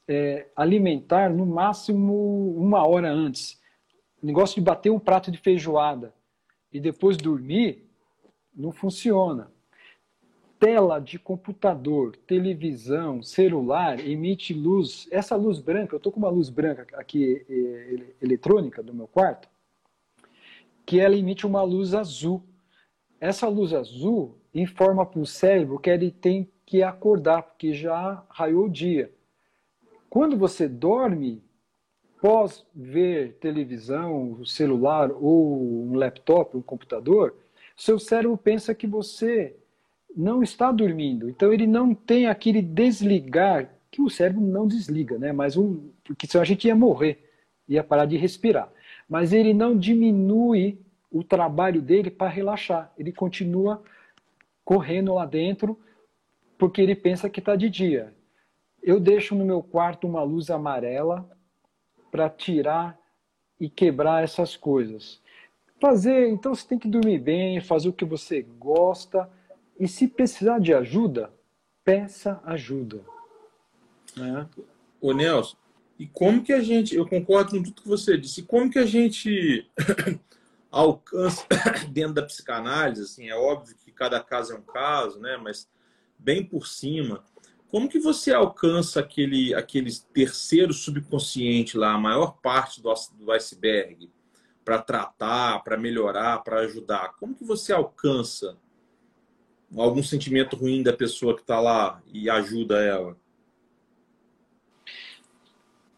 [0.08, 3.62] é, alimentar no máximo uma hora antes.
[4.22, 6.14] O negócio de bater um prato de feijoada
[6.72, 7.86] e depois dormir
[8.56, 9.52] não funciona
[10.64, 15.10] tela de computador, televisão, celular emite luz.
[15.12, 17.46] Essa luz branca, eu estou com uma luz branca aqui
[18.22, 19.50] eletrônica do meu quarto,
[20.86, 22.42] que ela emite uma luz azul.
[23.20, 28.68] Essa luz azul informa para o cérebro que ele tem que acordar, porque já raiou
[28.68, 29.14] o dia.
[30.14, 31.42] Quando você dorme,
[32.22, 37.34] pós ver televisão, celular ou um laptop, um computador,
[37.76, 39.56] seu cérebro pensa que você
[40.16, 41.28] não está dormindo.
[41.32, 45.32] Então ele não tem aquele desligar, que o cérebro não desliga, né?
[45.32, 47.28] Mas um, porque senão a gente ia morrer,
[47.68, 48.72] ia parar de respirar.
[49.10, 50.78] Mas ele não diminui
[51.10, 52.94] o trabalho dele para relaxar.
[53.00, 53.82] Ele continua
[54.64, 55.76] correndo lá dentro
[56.56, 58.14] porque ele pensa que está de dia.
[58.84, 61.30] Eu deixo no meu quarto uma luz amarela
[62.12, 63.00] para tirar
[63.58, 65.22] e quebrar essas coisas.
[65.80, 69.30] Fazer, então você tem que dormir bem, fazer o que você gosta
[69.80, 71.34] e se precisar de ajuda,
[71.84, 73.02] peça ajuda.
[74.18, 74.48] Né?
[75.00, 75.56] Ô Nelson,
[75.98, 78.86] e como que a gente, eu concordo com tudo que você disse, como que a
[78.86, 79.66] gente
[80.70, 81.46] alcança
[81.90, 85.70] dentro da psicanálise, assim, é óbvio que cada caso é um caso, né, mas
[86.20, 87.24] bem por cima,
[87.74, 94.12] como que você alcança aquele, aquele terceiro subconsciente lá, a maior parte do, do iceberg,
[94.64, 97.16] para tratar, para melhorar, para ajudar?
[97.20, 98.56] Como que você alcança
[99.76, 103.18] algum sentimento ruim da pessoa que está lá e ajuda ela?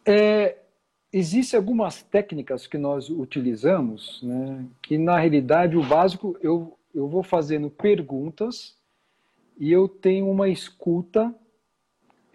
[0.05, 0.57] É,
[1.11, 7.21] Existem algumas técnicas que nós utilizamos, né, que na realidade o básico eu, eu vou
[7.21, 8.77] fazendo perguntas
[9.57, 11.35] e eu tenho uma escuta,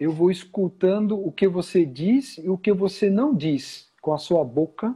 [0.01, 4.17] eu vou escutando o que você diz e o que você não diz com a
[4.17, 4.95] sua boca,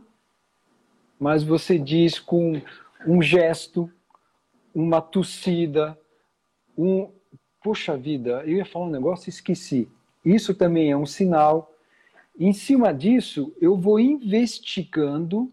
[1.19, 2.59] mas você diz com
[3.05, 3.87] um gesto,
[4.73, 5.95] uma tossida,
[6.75, 7.11] um.
[7.61, 9.87] Poxa vida, eu ia falar um negócio e esqueci.
[10.23, 11.71] Isso também é um sinal.
[12.39, 15.51] Em cima disso, eu vou investigando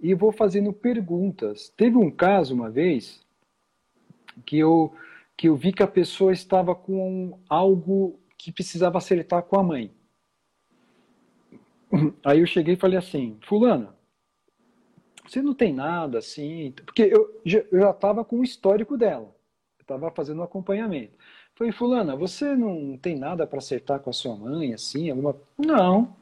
[0.00, 1.68] e vou fazendo perguntas.
[1.76, 3.20] Teve um caso uma vez
[4.46, 4.94] que eu,
[5.36, 9.94] que eu vi que a pessoa estava com algo que precisava acertar com a mãe.
[12.24, 13.94] Aí eu cheguei e falei assim, fulana,
[15.26, 19.34] você não tem nada assim, porque eu já estava com o histórico dela
[19.84, 21.12] estava fazendo um acompanhamento.
[21.54, 25.36] Falei, fulana, você não tem nada para acertar com a sua mãe, assim, alguma...
[25.56, 26.16] Não,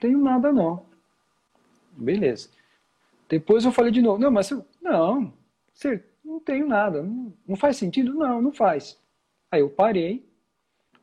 [0.00, 0.84] tenho nada não.
[1.92, 2.48] Beleza.
[3.28, 4.64] Depois eu falei de novo, não, mas eu...
[4.82, 5.32] não,
[6.24, 7.02] não tenho nada,
[7.46, 8.14] não faz sentido?
[8.14, 8.98] Não, não faz.
[9.52, 10.28] Aí eu parei,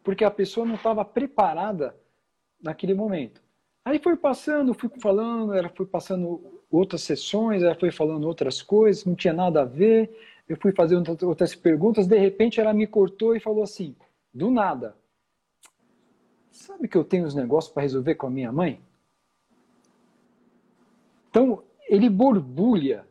[0.07, 1.93] porque a pessoa não estava preparada
[2.61, 3.43] naquele momento.
[3.83, 9.03] Aí foi passando, fui falando, ela foi passando outras sessões, ela foi falando outras coisas,
[9.03, 10.09] não tinha nada a ver.
[10.47, 13.97] Eu fui fazendo outras perguntas, de repente ela me cortou e falou assim,
[14.33, 14.95] do nada.
[16.51, 18.79] Sabe que eu tenho uns negócios para resolver com a minha mãe?
[21.29, 23.05] Então, ele borbulha,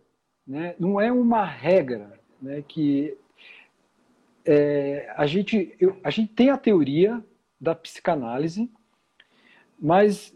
[0.46, 0.74] né?
[0.78, 2.64] não é uma regra né?
[2.66, 3.18] que
[4.46, 7.22] é, a, gente, eu, a gente tem a teoria
[7.60, 8.70] da psicanálise,
[9.78, 10.32] mas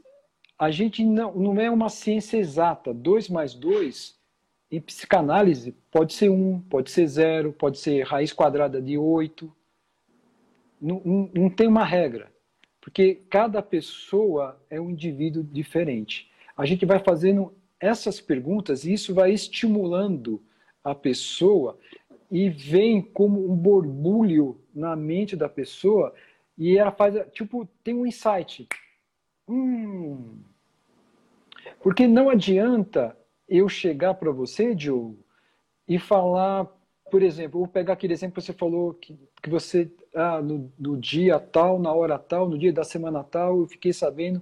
[0.58, 2.92] a gente não, não é uma ciência exata.
[2.92, 4.18] 2 mais 2,
[4.70, 9.50] em psicanálise, pode ser 1, um, pode ser 0, pode ser raiz quadrada de 8.
[10.80, 12.32] Não, não, não tem uma regra,
[12.80, 16.30] porque cada pessoa é um indivíduo diferente.
[16.56, 20.42] A gente vai fazendo essas perguntas e isso vai estimulando
[20.82, 21.78] a pessoa
[22.30, 26.14] e vem como um borbulho na mente da pessoa
[26.56, 28.68] e ela faz, tipo, tem um insight.
[29.48, 30.38] Hum.
[31.82, 33.16] Porque não adianta
[33.48, 35.18] eu chegar para você, Diogo,
[35.88, 36.66] e falar,
[37.10, 40.96] por exemplo, vou pegar aquele exemplo que você falou que, que você, ah, no, no
[40.96, 44.40] dia tal, na hora tal, no dia da semana tal, eu fiquei sabendo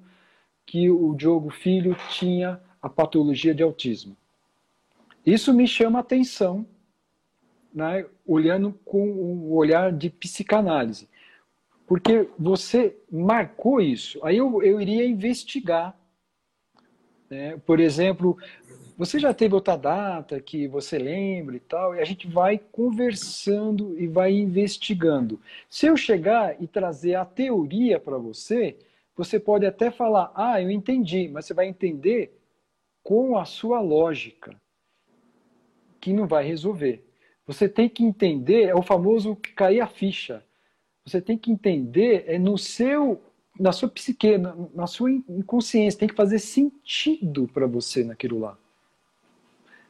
[0.67, 4.15] que o Diogo Filho tinha a patologia de autismo.
[5.25, 6.67] Isso me chama atenção
[7.73, 11.09] né, olhando com um olhar de psicanálise.
[11.87, 14.23] Porque você marcou isso.
[14.25, 15.97] Aí eu, eu iria investigar.
[17.31, 17.57] Né?
[17.65, 18.37] Por exemplo,
[18.99, 23.99] você já teve outra data que você lembra e tal, e a gente vai conversando
[23.99, 25.41] e vai investigando.
[25.71, 28.77] Se eu chegar e trazer a teoria para você,
[29.17, 32.37] você pode até falar, ah, eu entendi, mas você vai entender
[33.03, 34.55] com a sua lógica,
[36.01, 37.08] que não vai resolver.
[37.49, 40.45] Você tem que entender, é o famoso cair a ficha.
[41.07, 43.23] Você tem que entender é no seu,
[43.59, 48.59] na sua psique, na, na sua inconsciência, tem que fazer sentido para você naquilo lá.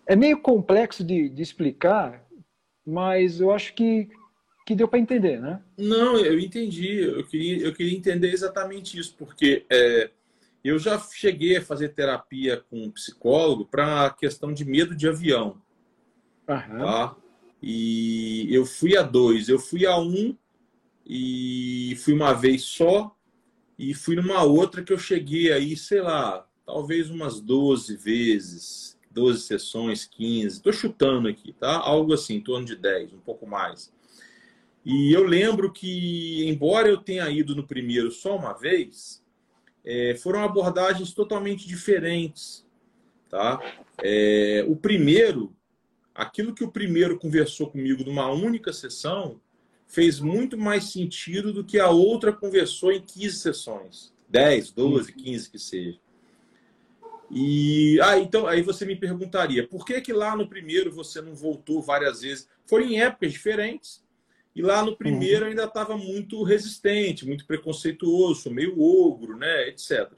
[0.06, 2.24] É meio complexo de, de explicar,
[2.86, 4.08] mas eu acho que,
[4.64, 5.60] que deu para entender, né?
[5.76, 7.00] Não, eu entendi.
[7.00, 10.10] Eu queria, eu queria entender exatamente isso, porque é,
[10.62, 15.08] eu já cheguei a fazer terapia com um psicólogo para a questão de medo de
[15.08, 15.60] avião.
[16.48, 16.78] Uhum.
[16.78, 17.16] Tá?
[17.62, 19.48] E eu fui a dois.
[19.48, 20.36] Eu fui a um
[21.06, 23.14] e fui uma vez só.
[23.78, 29.42] E fui numa outra que eu cheguei aí, sei lá, talvez umas 12 vezes, 12
[29.42, 30.56] sessões, 15.
[30.56, 31.76] Estou chutando aqui, tá?
[31.78, 33.92] Algo assim, em torno de 10, um pouco mais.
[34.84, 39.22] E eu lembro que, embora eu tenha ido no primeiro só uma vez,
[39.84, 42.66] é, foram abordagens totalmente diferentes.
[43.28, 43.60] Tá?
[44.02, 45.54] É, o primeiro,
[46.18, 49.40] aquilo que o primeiro conversou comigo numa única sessão
[49.86, 54.12] fez muito mais sentido do que a outra conversou em 15 sessões.
[54.28, 55.98] 10, 12, 15 que seja.
[57.30, 61.36] E ah, então aí você me perguntaria, por que que lá no primeiro você não
[61.36, 62.48] voltou várias vezes?
[62.66, 64.04] Foram em épocas diferentes.
[64.56, 65.50] E lá no primeiro uhum.
[65.50, 70.10] ainda estava muito resistente, muito preconceituoso, meio ogro, né, etc.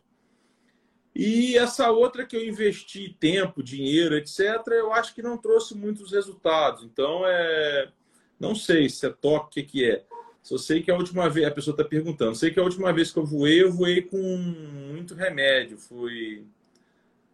[1.22, 6.10] E essa outra que eu investi tempo, dinheiro, etc., eu acho que não trouxe muitos
[6.10, 6.82] resultados.
[6.82, 7.92] Então, é...
[8.40, 10.02] não sei se é toque, o que, é.
[10.42, 13.12] Só sei que a última vez, a pessoa está perguntando, sei que a última vez
[13.12, 15.76] que eu voei, eu voei com muito remédio.
[15.76, 16.42] Foi,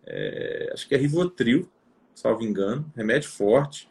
[0.05, 0.69] é...
[0.73, 1.71] acho que é Rivotril,
[2.13, 3.89] salvo engano, remédio forte.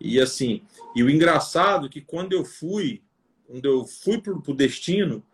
[0.00, 0.62] E assim,
[0.94, 3.02] e o engraçado é que quando eu fui,
[3.48, 5.24] quando eu fui para o destino,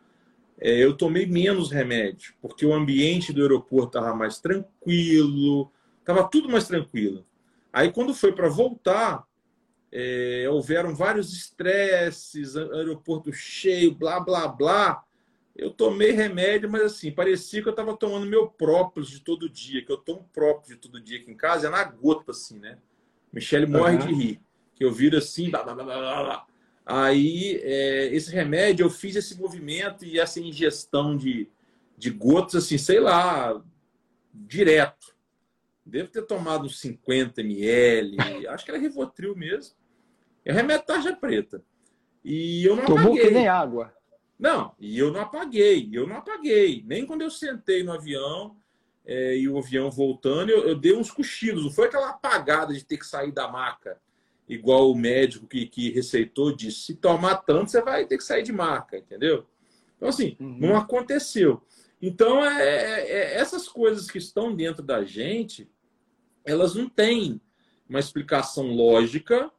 [0.61, 5.71] é, eu tomei menos remédio, porque o ambiente do aeroporto estava mais tranquilo,
[6.01, 7.27] estava tudo mais tranquilo.
[7.73, 9.27] Aí, quando foi para voltar,
[9.91, 15.05] é, houveram vários estresses, aeroporto cheio, blá, blá, blá.
[15.57, 19.85] Eu tomei remédio, mas assim, parecia que eu estava tomando meu próprio de todo dia,
[19.85, 22.79] que eu tomo próprio de todo dia aqui em casa, é na gota, assim, né?
[23.33, 24.07] Michele morre uhum.
[24.07, 24.41] de rir.
[24.75, 26.47] Que eu viro assim, blá, blá, blá, blá, blá.
[26.87, 31.49] Aí, é, esse remédio, eu fiz esse movimento e essa ingestão de,
[31.97, 33.63] de gotas, assim, sei lá,
[34.33, 35.15] direto.
[35.85, 38.17] Devo ter tomado uns 50 ml,
[38.49, 39.75] acho que era Rivotril mesmo.
[40.45, 41.63] É remédio tarja preta.
[42.23, 43.27] E eu não Tomou apaguei.
[43.29, 43.95] que nem água.
[44.39, 46.83] Não, e eu não apaguei, eu não apaguei.
[46.87, 48.57] Nem quando eu sentei no avião
[49.07, 51.65] é, e o avião voltando, eu, eu dei uns cochilos.
[51.65, 53.99] Não foi aquela apagada de ter que sair da maca
[54.49, 58.43] igual o médico que, que receitou disse, se tomar tanto, você vai ter que sair
[58.43, 59.47] de marca, entendeu?
[59.97, 60.59] Então, assim, uhum.
[60.59, 61.63] não aconteceu.
[62.01, 65.71] Então, é, é, é, essas coisas que estão dentro da gente,
[66.45, 67.41] elas não têm
[67.89, 69.51] uma explicação lógica,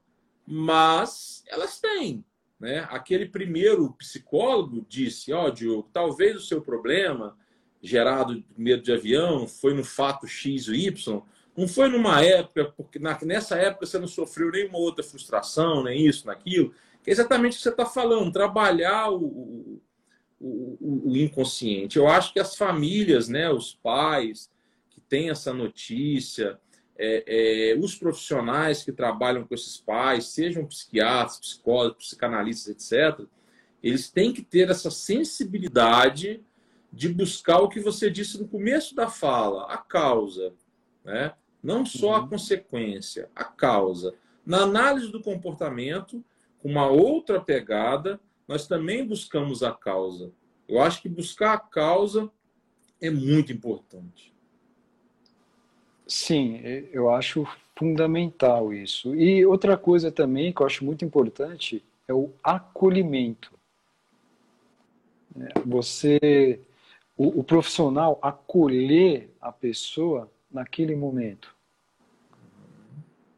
[0.46, 2.24] mas elas têm.
[2.60, 2.86] Né?
[2.90, 7.38] Aquele primeiro psicólogo disse: Ó, oh, Diogo, talvez o seu problema
[7.82, 11.22] gerado medo de avião foi no fato X ou Y,
[11.58, 16.28] não foi numa época, porque nessa época você não sofreu nenhuma outra frustração, nem isso,
[16.28, 16.74] naquilo.
[17.04, 19.82] Que é exatamente o que você está falando, trabalhar o,
[20.40, 21.98] o, o, inconsciente.
[21.98, 24.52] Eu acho que as famílias, né, os pais
[24.90, 26.60] que têm essa notícia,
[26.98, 33.26] é, é, os profissionais que trabalham com esses pais, sejam psiquiatras, psicólogos, psicanalistas, etc.,
[33.82, 36.44] eles têm que ter essa sensibilidade
[36.92, 40.54] de buscar o que você disse no começo da fala, a causa.
[41.04, 41.34] Né?
[41.66, 42.30] Não só a uhum.
[42.30, 44.14] consequência, a causa.
[44.46, 46.24] Na análise do comportamento,
[46.60, 50.32] com uma outra pegada, nós também buscamos a causa.
[50.70, 52.32] Eu acho que buscar a causa
[53.02, 54.32] é muito importante.
[56.08, 56.58] Sim,
[56.92, 59.16] eu acho fundamental isso.
[59.16, 63.52] E outra coisa também que eu acho muito importante é o acolhimento.
[65.36, 66.60] É, você,
[67.18, 71.55] o, o profissional acolher a pessoa naquele momento.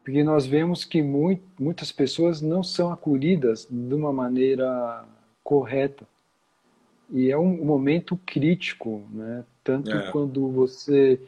[0.08, 5.04] Porque nós vemos que muito, muitas pessoas não são acolhidas de uma maneira
[5.44, 6.08] correta.
[7.10, 9.44] E é um momento crítico, né?
[9.62, 10.10] Tanto é.
[10.10, 11.20] quando você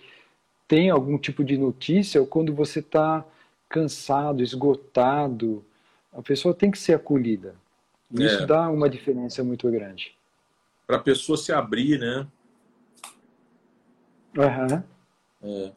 [0.66, 3.23] tem algum tipo de notícia ou quando você está
[3.69, 5.62] cansado, esgotado,
[6.11, 7.55] a pessoa tem que ser acolhida.
[8.11, 8.47] Isso é.
[8.47, 10.16] dá uma diferença muito grande.
[10.86, 12.27] Para a pessoa se abrir, né?
[14.39, 14.82] Uhum.
[15.43, 15.73] É.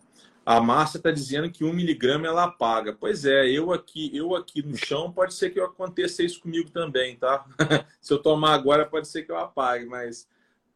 [0.46, 2.94] A Márcia está dizendo que um miligrama ela apaga.
[2.94, 7.16] Pois é, eu aqui, eu aqui no chão pode ser que aconteça isso comigo também,
[7.16, 7.46] tá?
[8.02, 10.28] se eu tomar agora pode ser que eu apague, mas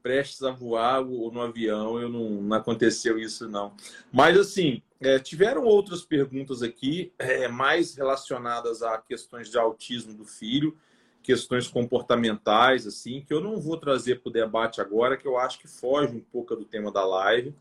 [0.01, 3.73] prestes a voar ou no avião, eu não, não aconteceu isso não.
[4.09, 10.23] Mas assim, é, tiveram outras perguntas aqui, é, mais relacionadas a questões de autismo do
[10.23, 10.77] filho,
[11.21, 15.59] questões comportamentais, assim, que eu não vou trazer para o debate agora, que eu acho
[15.59, 17.53] que foge um pouco do tema da live.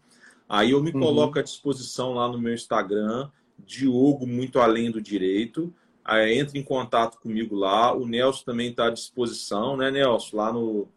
[0.49, 1.01] Aí eu me uhum.
[1.01, 5.75] coloco à disposição lá no meu Instagram, Diogo Muito Além do Direito.
[6.05, 7.93] Aí entre em contato comigo lá.
[7.93, 10.37] O Nelson também está à disposição, né, Nelson?
[10.37, 10.89] Lá no,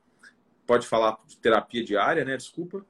[0.67, 2.37] pode falar de terapia diária, né?
[2.37, 2.85] Desculpa.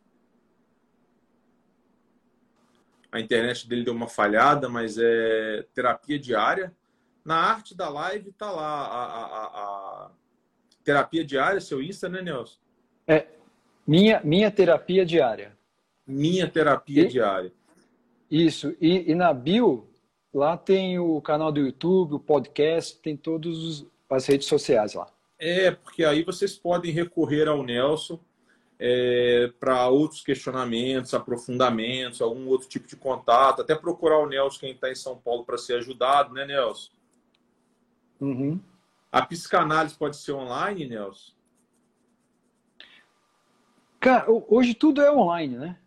[3.10, 6.76] A internet dele deu uma falhada, mas é terapia diária.
[7.24, 10.12] Na arte da live tá lá a, a, a
[10.84, 12.60] terapia diária, seu Insta, né, Nelson?
[13.08, 13.28] É,
[13.88, 15.58] minha, minha terapia diária.
[16.10, 17.54] Minha terapia e, diária.
[18.30, 18.76] Isso.
[18.82, 19.88] E, e, na bio,
[20.34, 25.08] lá tem o canal do YouTube, o podcast, tem todas as redes sociais lá.
[25.38, 28.20] É, porque aí vocês podem recorrer ao Nelson
[28.80, 34.72] é, para outros questionamentos, aprofundamentos, algum outro tipo de contato, até procurar o Nelson, quem
[34.72, 36.90] está em São Paulo, para ser ajudado, né, Nelson?
[38.20, 38.60] Uhum.
[39.12, 41.34] A psicanálise pode ser online, Nelson?
[44.00, 45.78] Cara, hoje tudo é online, né?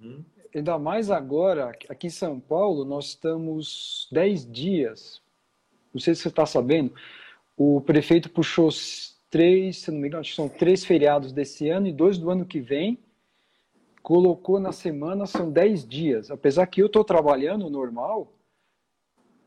[0.00, 0.24] Uhum.
[0.54, 5.22] Ainda mais agora, aqui em São Paulo, nós estamos 10 dias,
[5.92, 6.92] não sei se você está sabendo,
[7.56, 8.70] o prefeito puxou
[9.30, 12.30] três, se não me engano, acho que são três feriados desse ano e dois do
[12.30, 12.98] ano que vem.
[14.02, 16.30] Colocou na semana, são dez dias.
[16.30, 18.30] Apesar que eu estou trabalhando normal,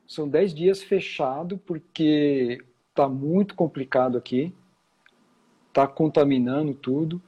[0.08, 4.52] são dez dias fechado, porque está muito complicado aqui,
[5.68, 7.22] está contaminando tudo.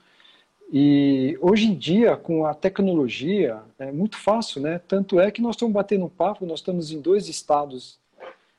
[0.71, 4.81] E hoje em dia, com a tecnologia, é muito fácil, né?
[4.87, 7.97] Tanto é que nós estamos batendo um papo, nós estamos em dois estados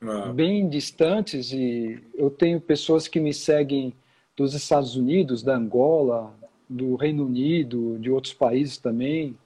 [0.01, 0.31] ah.
[0.33, 3.93] bem distantes e eu tenho pessoas que me seguem
[4.35, 6.33] dos Estados Unidos, da Angola,
[6.67, 9.37] do Reino Unido, de outros países também,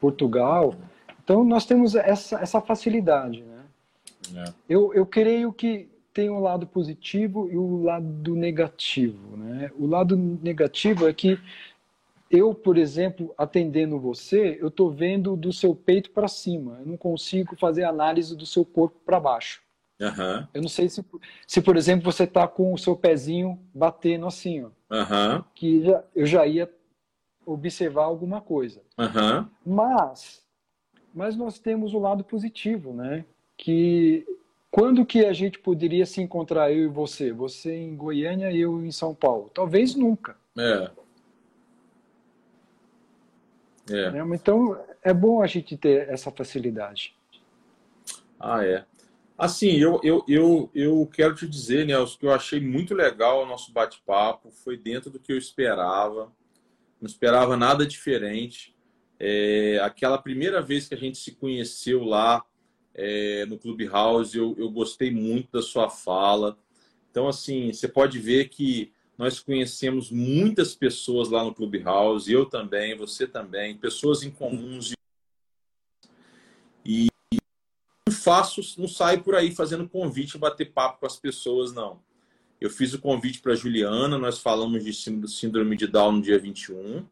[0.00, 0.74] Portugal.
[1.22, 3.64] Então nós temos essa, essa facilidade, né?
[4.36, 4.52] É.
[4.68, 9.70] Eu, eu creio que tem um lado positivo e o um lado negativo, né?
[9.78, 11.38] O lado negativo é que
[12.32, 16.78] eu, por exemplo, atendendo você, eu estou vendo do seu peito para cima.
[16.80, 19.60] Eu não consigo fazer análise do seu corpo para baixo.
[20.00, 20.48] Uhum.
[20.54, 21.04] Eu não sei se,
[21.46, 25.44] se, por exemplo, você está com o seu pezinho batendo assim, ó, uhum.
[25.54, 26.72] que já, eu já ia
[27.44, 28.80] observar alguma coisa.
[28.98, 29.46] Uhum.
[29.64, 30.42] Mas,
[31.14, 33.26] mas nós temos o lado positivo, né?
[33.58, 34.26] Que
[34.70, 38.82] quando que a gente poderia se encontrar eu e você, você em Goiânia e eu
[38.84, 39.50] em São Paulo?
[39.52, 40.34] Talvez nunca.
[40.56, 40.90] É.
[43.90, 44.12] É.
[44.34, 47.16] Então é bom a gente ter essa facilidade.
[48.38, 48.84] Ah, é.
[49.36, 53.46] Assim, eu, eu, eu, eu quero te dizer, Nelson, que eu achei muito legal o
[53.46, 56.32] nosso bate-papo, foi dentro do que eu esperava,
[57.00, 58.76] não esperava nada diferente.
[59.18, 62.44] É, aquela primeira vez que a gente se conheceu lá
[62.94, 66.56] é, no Clubhouse, eu, eu gostei muito da sua fala.
[67.10, 72.96] Então, assim, você pode ver que nós conhecemos muitas pessoas lá no Clubhouse, eu também,
[72.96, 74.92] você também, pessoas em comuns.
[76.84, 77.08] E
[78.08, 82.00] não faço, não saio por aí fazendo convite, bater papo com as pessoas, não.
[82.60, 87.04] Eu fiz o convite para Juliana, nós falamos de síndrome de Down no dia 21,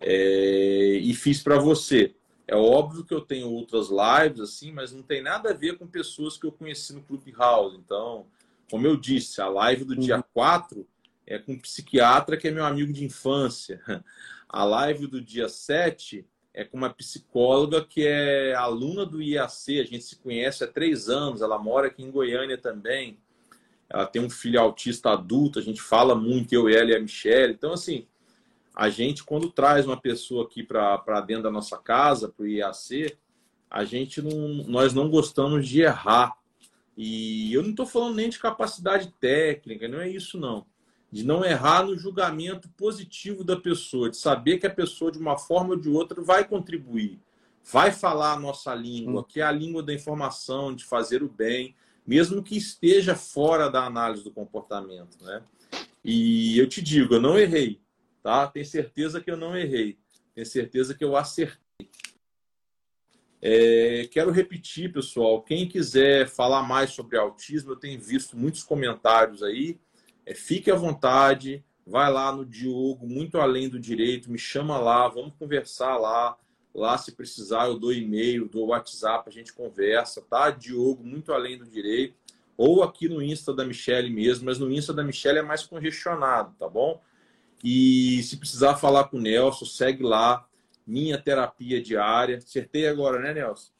[0.00, 2.14] é, e fiz para você.
[2.46, 5.86] É óbvio que eu tenho outras lives, assim, mas não tem nada a ver com
[5.86, 7.76] pessoas que eu conheci no Clubhouse.
[7.76, 8.26] Então,
[8.70, 10.84] como eu disse, a live do dia 4 uhum.
[11.26, 13.80] É com um psiquiatra que é meu amigo de infância.
[14.48, 16.24] A live do dia 7
[16.54, 19.80] é com uma psicóloga que é aluna do IAC.
[19.80, 21.42] A gente se conhece há três anos.
[21.42, 23.18] Ela mora aqui em Goiânia também.
[23.90, 25.58] Ela tem um filho autista adulto.
[25.58, 27.52] A gente fala muito, eu, ela e a Michelle.
[27.52, 28.06] Então, assim,
[28.74, 33.16] a gente, quando traz uma pessoa aqui para dentro da nossa casa, para o IAC,
[33.68, 36.36] a gente não, nós não gostamos de errar.
[36.96, 40.64] E eu não estou falando nem de capacidade técnica, não é isso não.
[41.16, 45.38] De não errar no julgamento positivo da pessoa, de saber que a pessoa, de uma
[45.38, 47.18] forma ou de outra, vai contribuir,
[47.64, 49.24] vai falar a nossa língua, hum.
[49.24, 51.74] que é a língua da informação, de fazer o bem,
[52.06, 55.16] mesmo que esteja fora da análise do comportamento.
[55.22, 55.42] Né?
[56.04, 57.80] E eu te digo, eu não errei
[58.26, 58.48] tá?
[58.48, 59.96] Tenho certeza que eu não errei.
[60.34, 61.88] Tenho certeza que eu acertei.
[63.40, 69.44] É, quero repetir, pessoal, quem quiser falar mais sobre autismo, eu tenho visto muitos comentários
[69.44, 69.78] aí.
[70.26, 75.06] É, fique à vontade, vai lá no Diogo, muito além do direito, me chama lá,
[75.06, 76.36] vamos conversar lá.
[76.74, 80.50] Lá, se precisar, eu dou e-mail, dou WhatsApp, a gente conversa, tá?
[80.50, 82.14] Diogo, muito além do direito.
[82.54, 86.54] Ou aqui no Insta da Michelle mesmo, mas no Insta da Michelle é mais congestionado,
[86.58, 87.00] tá bom?
[87.64, 90.46] E se precisar falar com o Nelson, segue lá.
[90.86, 92.36] Minha terapia diária.
[92.36, 93.70] Acertei agora, né, Nelson?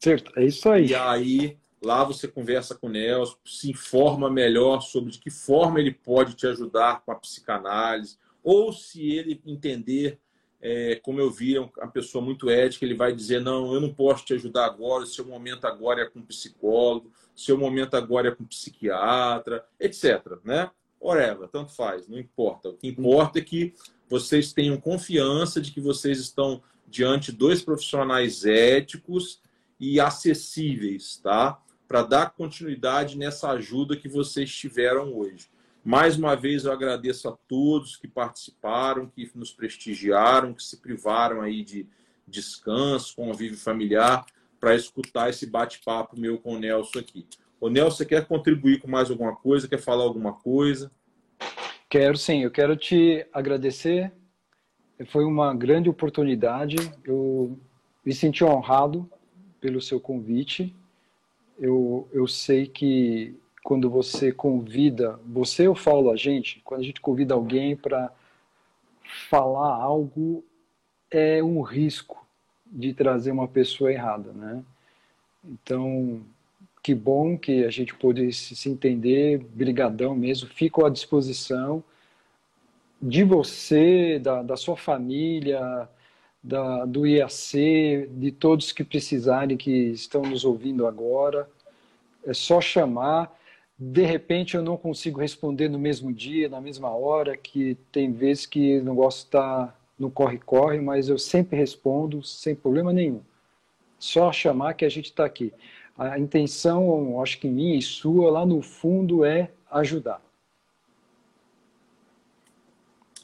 [0.00, 0.86] Certo, é isso aí.
[0.86, 5.78] E aí, lá você conversa com o Nelson, se informa melhor sobre de que forma
[5.78, 10.18] ele pode te ajudar com a psicanálise, ou se ele entender,
[10.60, 13.92] é, como eu vi, é uma pessoa muito ética, ele vai dizer: não, eu não
[13.92, 18.44] posso te ajudar agora, seu momento agora é com psicólogo, seu momento agora é com
[18.44, 20.38] psiquiatra, etc.
[20.42, 20.70] Né?
[21.04, 22.70] whatever, tanto faz, não importa.
[22.70, 23.74] O que importa é que
[24.08, 29.40] vocês tenham confiança de que vocês estão diante de dois profissionais éticos
[29.78, 31.60] e acessíveis, tá?
[31.86, 35.48] Para dar continuidade nessa ajuda que vocês tiveram hoje.
[35.84, 41.42] Mais uma vez eu agradeço a todos que participaram, que nos prestigiaram, que se privaram
[41.42, 41.86] aí de
[42.26, 44.24] descanso, convívio familiar,
[44.58, 47.26] para escutar esse bate-papo meu com o Nelson aqui.
[47.60, 49.68] O Nelson, você quer contribuir com mais alguma coisa?
[49.68, 50.90] Quer falar alguma coisa?
[51.88, 54.10] Quero sim, eu quero te agradecer.
[55.06, 56.76] Foi uma grande oportunidade.
[57.04, 57.58] Eu
[58.04, 59.08] me senti honrado
[59.60, 60.74] pelo seu convite.
[61.58, 67.00] Eu, eu sei que quando você convida, você eu falo a gente, quando a gente
[67.00, 68.12] convida alguém para
[69.30, 70.44] falar algo,
[71.10, 72.26] é um risco
[72.66, 74.62] de trazer uma pessoa errada, né?
[75.44, 76.22] Então,
[76.82, 81.82] que bom que a gente pôde se entender, brigadão mesmo, fico à disposição
[83.00, 85.88] de você, da, da sua família,
[86.44, 91.48] da, do IAC, de todos que precisarem, que estão nos ouvindo agora.
[92.24, 93.34] É só chamar.
[93.76, 98.46] De repente eu não consigo responder no mesmo dia, na mesma hora, que tem vezes
[98.46, 103.22] que não gosto de estar no corre-corre, mas eu sempre respondo sem problema nenhum.
[103.98, 105.52] Só chamar que a gente está aqui
[105.96, 110.20] a intenção, acho que minha e sua, lá no fundo, é ajudar.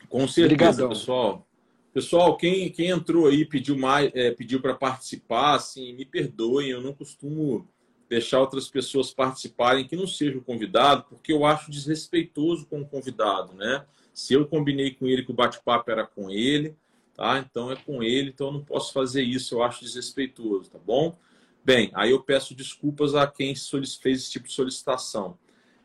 [0.09, 0.89] Com certeza, Obrigadão.
[0.89, 1.47] pessoal.
[1.93, 6.81] Pessoal, quem, quem entrou aí pediu mais, é, pediu para participar, assim, me perdoem, eu
[6.81, 7.69] não costumo
[8.09, 13.55] deixar outras pessoas participarem que não sejam convidado, porque eu acho desrespeitoso com o convidado,
[13.55, 13.85] né?
[14.13, 16.77] Se eu combinei com ele que o bate-papo era com ele,
[17.15, 17.39] tá?
[17.39, 21.19] Então é com ele, então eu não posso fazer isso, eu acho desrespeitoso, tá bom?
[21.65, 25.37] Bem, aí eu peço desculpas a quem fez esse tipo de solicitação.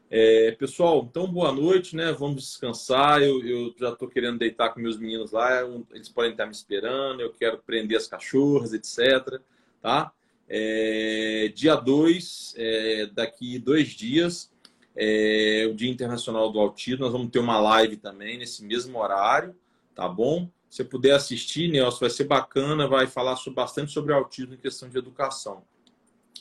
[0.10, 2.12] É, pessoal, então boa noite, né?
[2.12, 3.22] Vamos descansar.
[3.22, 5.62] Eu, eu já estou querendo deitar com meus meninos lá,
[5.92, 7.22] eles podem estar me esperando.
[7.22, 9.42] Eu quero prender as cachorras, etc.
[9.82, 10.12] Tá?
[10.48, 14.52] É, dia 2, é, daqui dois dias,
[14.96, 17.04] é o Dia Internacional do Autismo.
[17.04, 19.56] Nós vamos ter uma live também nesse mesmo horário,
[19.96, 20.50] tá bom?
[20.76, 24.90] você puder assistir, Nelson, vai ser bacana, vai falar sobre, bastante sobre autismo em questão
[24.90, 25.64] de educação.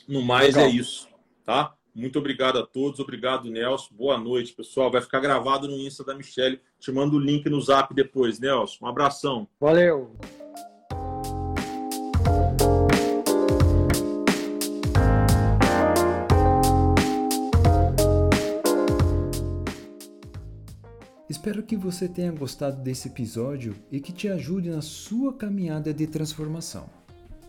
[0.05, 0.69] No mais, Legal.
[0.69, 1.07] é isso.
[1.45, 1.73] tá?
[1.95, 3.95] Muito obrigado a todos, obrigado, Nelson.
[3.95, 4.91] Boa noite, pessoal.
[4.91, 6.59] Vai ficar gravado no Insta da Michelle.
[6.77, 8.83] Te mando o link no zap depois, Nelson.
[8.83, 9.47] Um abração.
[9.57, 10.13] Valeu.
[21.29, 26.07] Espero que você tenha gostado desse episódio e que te ajude na sua caminhada de
[26.07, 26.89] transformação.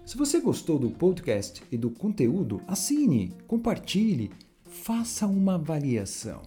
[0.07, 4.31] Se você gostou do podcast e do conteúdo, assine, compartilhe,
[4.65, 6.43] faça uma avaliação.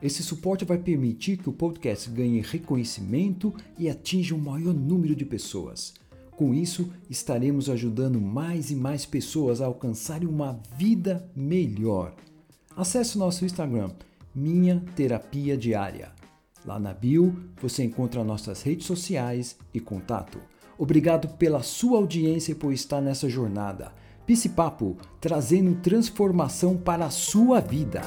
[0.00, 5.24] Esse suporte vai permitir que o podcast ganhe reconhecimento e atinja um maior número de
[5.24, 5.92] pessoas.
[6.30, 12.14] Com isso, estaremos ajudando mais e mais pessoas a alcançarem uma vida melhor.
[12.76, 13.90] Acesse o nosso Instagram,
[14.32, 16.12] Minha Terapia Diária.
[16.64, 20.38] Lá na bio você encontra nossas redes sociais e contato.
[20.80, 23.92] Obrigado pela sua audiência e por estar nessa jornada.
[24.56, 28.00] Papo trazendo transformação para a sua vida.